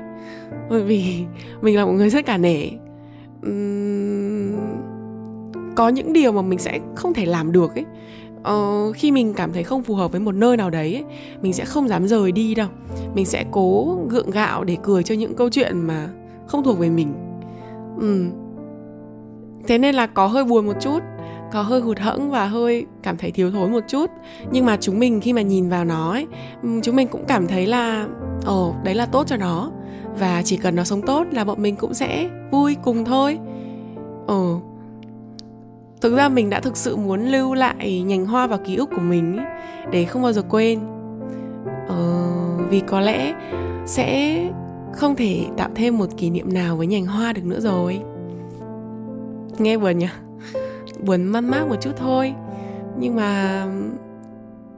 Bởi 0.70 0.84
vì 0.84 1.26
mình 1.62 1.76
là 1.76 1.86
một 1.86 1.92
người 1.92 2.10
rất 2.10 2.26
cả 2.26 2.38
nể. 2.38 2.68
Uhm, 3.48 4.56
có 5.76 5.90
những 5.90 6.14
điều 6.14 6.32
mà 6.32 6.42
mình 6.42 6.60
sẽ 6.60 6.80
không 6.96 7.14
thể 7.14 7.26
làm 7.26 7.52
được 7.52 7.76
ấy 7.76 7.86
uh, 8.42 8.96
khi 8.96 9.12
mình 9.12 9.34
cảm 9.34 9.54
thấy 9.54 9.64
không 9.64 9.84
phù 9.84 9.96
hợp 9.96 10.12
với 10.12 10.22
một 10.22 10.36
nơi 10.36 10.58
nào 10.58 10.70
đấy 10.70 10.94
ấy, 10.94 11.04
mình 11.42 11.54
sẽ 11.54 11.66
không 11.66 11.88
dám 11.88 12.08
rời 12.08 12.32
đi 12.32 12.56
đâu. 12.56 12.68
Mình 13.16 13.26
sẽ 13.26 13.46
cố 13.52 13.98
gượng 14.10 14.32
gạo 14.32 14.64
để 14.64 14.78
cười 14.84 15.04
cho 15.04 15.16
những 15.16 15.36
câu 15.36 15.50
chuyện 15.50 15.82
mà 15.82 16.10
không 16.48 16.64
thuộc 16.64 16.80
về 16.80 16.90
mình. 16.90 17.14
Ừ. 18.00 18.26
thế 19.68 19.78
nên 19.78 19.96
là 19.96 20.08
có 20.08 20.28
hơi 20.28 20.44
buồn 20.44 20.66
một 20.66 20.74
chút 20.82 21.00
có 21.52 21.62
hơi 21.62 21.82
hụt 21.82 22.00
hẫng 22.00 22.32
và 22.32 22.46
hơi 22.46 22.86
cảm 23.04 23.18
thấy 23.18 23.32
thiếu 23.32 23.52
thốn 23.52 23.72
một 23.72 23.84
chút. 23.88 24.10
Nhưng 24.52 24.66
mà 24.66 24.78
chúng 24.82 25.00
mình 25.00 25.22
khi 25.22 25.34
mà 25.34 25.42
nhìn 25.42 25.70
vào 25.70 25.86
nó 25.86 26.12
ấy 26.12 26.28
chúng 26.84 26.96
mình 26.96 27.08
cũng 27.08 27.26
cảm 27.28 27.48
thấy 27.48 27.68
là 27.68 28.08
ồ 28.46 28.76
đấy 28.84 28.96
là 28.96 29.06
tốt 29.06 29.28
cho 29.28 29.38
nó. 29.38 29.72
Và 30.20 30.42
chỉ 30.46 30.58
cần 30.58 30.76
nó 30.76 30.84
sống 30.84 31.02
tốt 31.02 31.28
là 31.32 31.44
bọn 31.44 31.62
mình 31.62 31.76
cũng 31.76 31.94
sẽ 31.94 32.30
vui 32.52 32.76
cùng 32.84 33.06
thôi. 33.06 33.40
Ờ 34.28 34.60
thực 36.02 36.16
ra 36.16 36.30
mình 36.30 36.50
đã 36.50 36.60
thực 36.60 36.78
sự 36.78 36.96
muốn 36.96 37.26
lưu 37.26 37.54
lại 37.54 38.02
nhành 38.02 38.26
hoa 38.26 38.48
và 38.48 38.58
ký 38.58 38.76
ức 38.76 38.90
của 38.96 39.02
mình 39.02 39.40
để 39.92 40.06
không 40.06 40.22
bao 40.22 40.34
giờ 40.34 40.42
quên. 40.50 40.80
Ờ, 41.88 42.28
vì 42.70 42.80
có 42.80 43.00
lẽ 43.00 43.34
sẽ 43.86 44.40
không 44.94 45.16
thể 45.16 45.46
tạo 45.58 45.70
thêm 45.76 45.98
một 45.98 46.18
kỷ 46.18 46.30
niệm 46.30 46.54
nào 46.54 46.76
với 46.76 46.88
nhành 46.88 47.06
hoa 47.06 47.34
được 47.34 47.46
nữa 47.46 47.60
rồi. 47.60 48.00
Nghe 49.58 49.78
buồn 49.78 49.98
nhỉ? 49.98 50.08
Buồn 51.04 51.24
man 51.24 51.50
mác 51.50 51.68
một 51.70 51.76
chút 51.82 51.92
thôi. 51.98 52.34
Nhưng 53.00 53.16
mà 53.16 53.66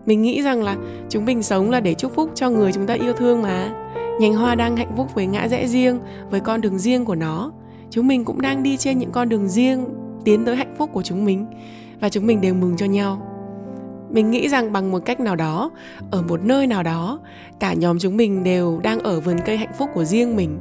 mình 0.05 0.21
nghĩ 0.21 0.41
rằng 0.41 0.63
là 0.63 0.75
chúng 1.09 1.25
mình 1.25 1.43
sống 1.43 1.71
là 1.71 1.79
để 1.79 1.93
chúc 1.93 2.15
phúc 2.15 2.31
cho 2.35 2.49
người 2.49 2.71
chúng 2.71 2.87
ta 2.87 2.93
yêu 2.93 3.13
thương 3.13 3.41
mà. 3.41 3.73
Nhành 4.19 4.33
hoa 4.33 4.55
đang 4.55 4.77
hạnh 4.77 4.93
phúc 4.97 5.07
với 5.15 5.27
ngã 5.27 5.47
rẽ 5.47 5.67
riêng 5.67 5.99
với 6.29 6.39
con 6.39 6.61
đường 6.61 6.79
riêng 6.79 7.05
của 7.05 7.15
nó. 7.15 7.51
Chúng 7.89 8.07
mình 8.07 8.25
cũng 8.25 8.41
đang 8.41 8.63
đi 8.63 8.77
trên 8.77 8.99
những 8.99 9.11
con 9.11 9.29
đường 9.29 9.47
riêng 9.47 9.85
tiến 10.25 10.45
tới 10.45 10.55
hạnh 10.55 10.75
phúc 10.77 10.89
của 10.93 11.01
chúng 11.01 11.25
mình, 11.25 11.45
và 11.99 12.09
chúng 12.09 12.27
mình 12.27 12.41
đều 12.41 12.53
mừng 12.53 12.77
cho 12.77 12.85
nhau. 12.85 13.27
Mình 14.09 14.31
nghĩ 14.31 14.49
rằng 14.49 14.71
bằng 14.71 14.91
một 14.91 15.05
cách 15.05 15.19
nào 15.19 15.35
đó, 15.35 15.71
ở 16.11 16.21
một 16.21 16.43
nơi 16.43 16.67
nào 16.67 16.83
đó, 16.83 17.19
cả 17.59 17.73
nhóm 17.73 17.99
chúng 17.99 18.17
mình 18.17 18.43
đều 18.43 18.79
đang 18.83 18.99
ở 18.99 19.19
vườn 19.19 19.37
cây 19.45 19.57
hạnh 19.57 19.71
phúc 19.77 19.89
của 19.93 20.03
riêng 20.03 20.35
mình. 20.35 20.59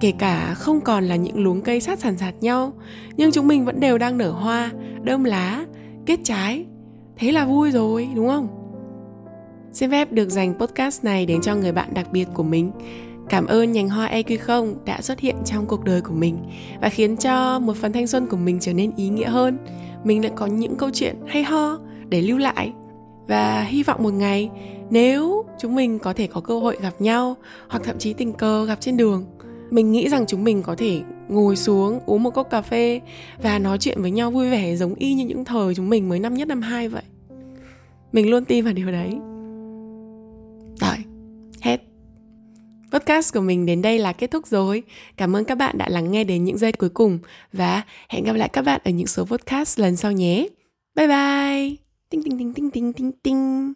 Kể 0.00 0.12
cả 0.18 0.54
không 0.54 0.80
còn 0.80 1.04
là 1.04 1.16
những 1.16 1.44
luống 1.44 1.60
cây 1.60 1.80
sát 1.80 1.98
sàn 1.98 2.18
sạt 2.18 2.34
nhau, 2.40 2.72
nhưng 3.16 3.32
chúng 3.32 3.48
mình 3.48 3.64
vẫn 3.64 3.80
đều 3.80 3.98
đang 3.98 4.18
nở 4.18 4.30
hoa, 4.30 4.70
đơm 5.02 5.24
lá, 5.24 5.64
kết 6.06 6.20
trái. 6.24 6.66
Thế 7.16 7.32
là 7.32 7.44
vui 7.44 7.70
rồi, 7.70 8.08
đúng 8.14 8.28
không? 8.28 8.48
Xin 9.72 9.90
phép 9.90 10.12
được 10.12 10.28
dành 10.28 10.54
podcast 10.58 11.04
này 11.04 11.26
đến 11.26 11.40
cho 11.40 11.54
người 11.54 11.72
bạn 11.72 11.94
đặc 11.94 12.12
biệt 12.12 12.28
của 12.34 12.42
mình. 12.42 12.70
Cảm 13.28 13.46
ơn 13.46 13.72
nhành 13.72 13.88
hoa 13.88 14.08
EQ 14.08 14.38
không 14.40 14.74
đã 14.84 15.00
xuất 15.00 15.20
hiện 15.20 15.36
trong 15.44 15.66
cuộc 15.66 15.84
đời 15.84 16.00
của 16.00 16.14
mình 16.14 16.38
và 16.80 16.88
khiến 16.88 17.16
cho 17.16 17.58
một 17.58 17.76
phần 17.76 17.92
thanh 17.92 18.06
xuân 18.06 18.26
của 18.26 18.36
mình 18.36 18.58
trở 18.60 18.72
nên 18.72 18.92
ý 18.96 19.08
nghĩa 19.08 19.28
hơn. 19.28 19.58
Mình 20.04 20.22
lại 20.22 20.32
có 20.36 20.46
những 20.46 20.76
câu 20.76 20.90
chuyện 20.92 21.16
hay 21.26 21.42
ho 21.42 21.78
để 22.08 22.22
lưu 22.22 22.38
lại. 22.38 22.72
Và 23.28 23.62
hy 23.62 23.82
vọng 23.82 24.02
một 24.02 24.12
ngày, 24.12 24.50
nếu 24.90 25.44
chúng 25.58 25.74
mình 25.74 25.98
có 25.98 26.12
thể 26.12 26.26
có 26.26 26.40
cơ 26.40 26.58
hội 26.58 26.76
gặp 26.82 27.00
nhau 27.00 27.36
hoặc 27.68 27.82
thậm 27.84 27.98
chí 27.98 28.12
tình 28.12 28.32
cờ 28.32 28.64
gặp 28.64 28.80
trên 28.80 28.96
đường, 28.96 29.24
mình 29.70 29.92
nghĩ 29.92 30.08
rằng 30.08 30.26
chúng 30.26 30.44
mình 30.44 30.62
có 30.62 30.74
thể 30.76 31.00
ngồi 31.28 31.56
xuống, 31.56 32.00
uống 32.06 32.22
một 32.22 32.30
cốc 32.30 32.50
cà 32.50 32.62
phê 32.62 33.00
và 33.42 33.58
nói 33.58 33.78
chuyện 33.78 34.02
với 34.02 34.10
nhau 34.10 34.30
vui 34.30 34.50
vẻ 34.50 34.76
giống 34.76 34.94
y 34.94 35.14
như 35.14 35.26
những 35.26 35.44
thời 35.44 35.74
chúng 35.74 35.90
mình 35.90 36.08
mới 36.08 36.18
năm 36.18 36.34
nhất, 36.34 36.48
năm 36.48 36.60
hai 36.60 36.88
vậy. 36.88 37.02
Mình 38.12 38.30
luôn 38.30 38.44
tin 38.44 38.64
vào 38.64 38.74
điều 38.74 38.90
đấy. 38.90 39.10
Rồi, 40.80 40.96
hết. 41.60 41.87
Podcast 42.92 43.34
của 43.34 43.40
mình 43.40 43.66
đến 43.66 43.82
đây 43.82 43.98
là 43.98 44.12
kết 44.12 44.30
thúc 44.30 44.46
rồi. 44.46 44.82
Cảm 45.16 45.36
ơn 45.36 45.44
các 45.44 45.54
bạn 45.54 45.78
đã 45.78 45.88
lắng 45.88 46.10
nghe 46.10 46.24
đến 46.24 46.44
những 46.44 46.58
giây 46.58 46.72
cuối 46.72 46.90
cùng 46.90 47.18
và 47.52 47.82
hẹn 48.08 48.24
gặp 48.24 48.32
lại 48.32 48.48
các 48.48 48.62
bạn 48.62 48.80
ở 48.84 48.90
những 48.90 49.06
số 49.06 49.24
podcast 49.24 49.80
lần 49.80 49.96
sau 49.96 50.12
nhé. 50.12 50.48
Bye 50.94 51.06
bye. 51.06 51.76
Tinh 52.10 52.22
tinh 52.22 52.38
tinh 52.38 52.54
tinh 52.54 52.70
tinh 52.70 52.92
tinh 52.92 53.12
tinh. 53.22 53.72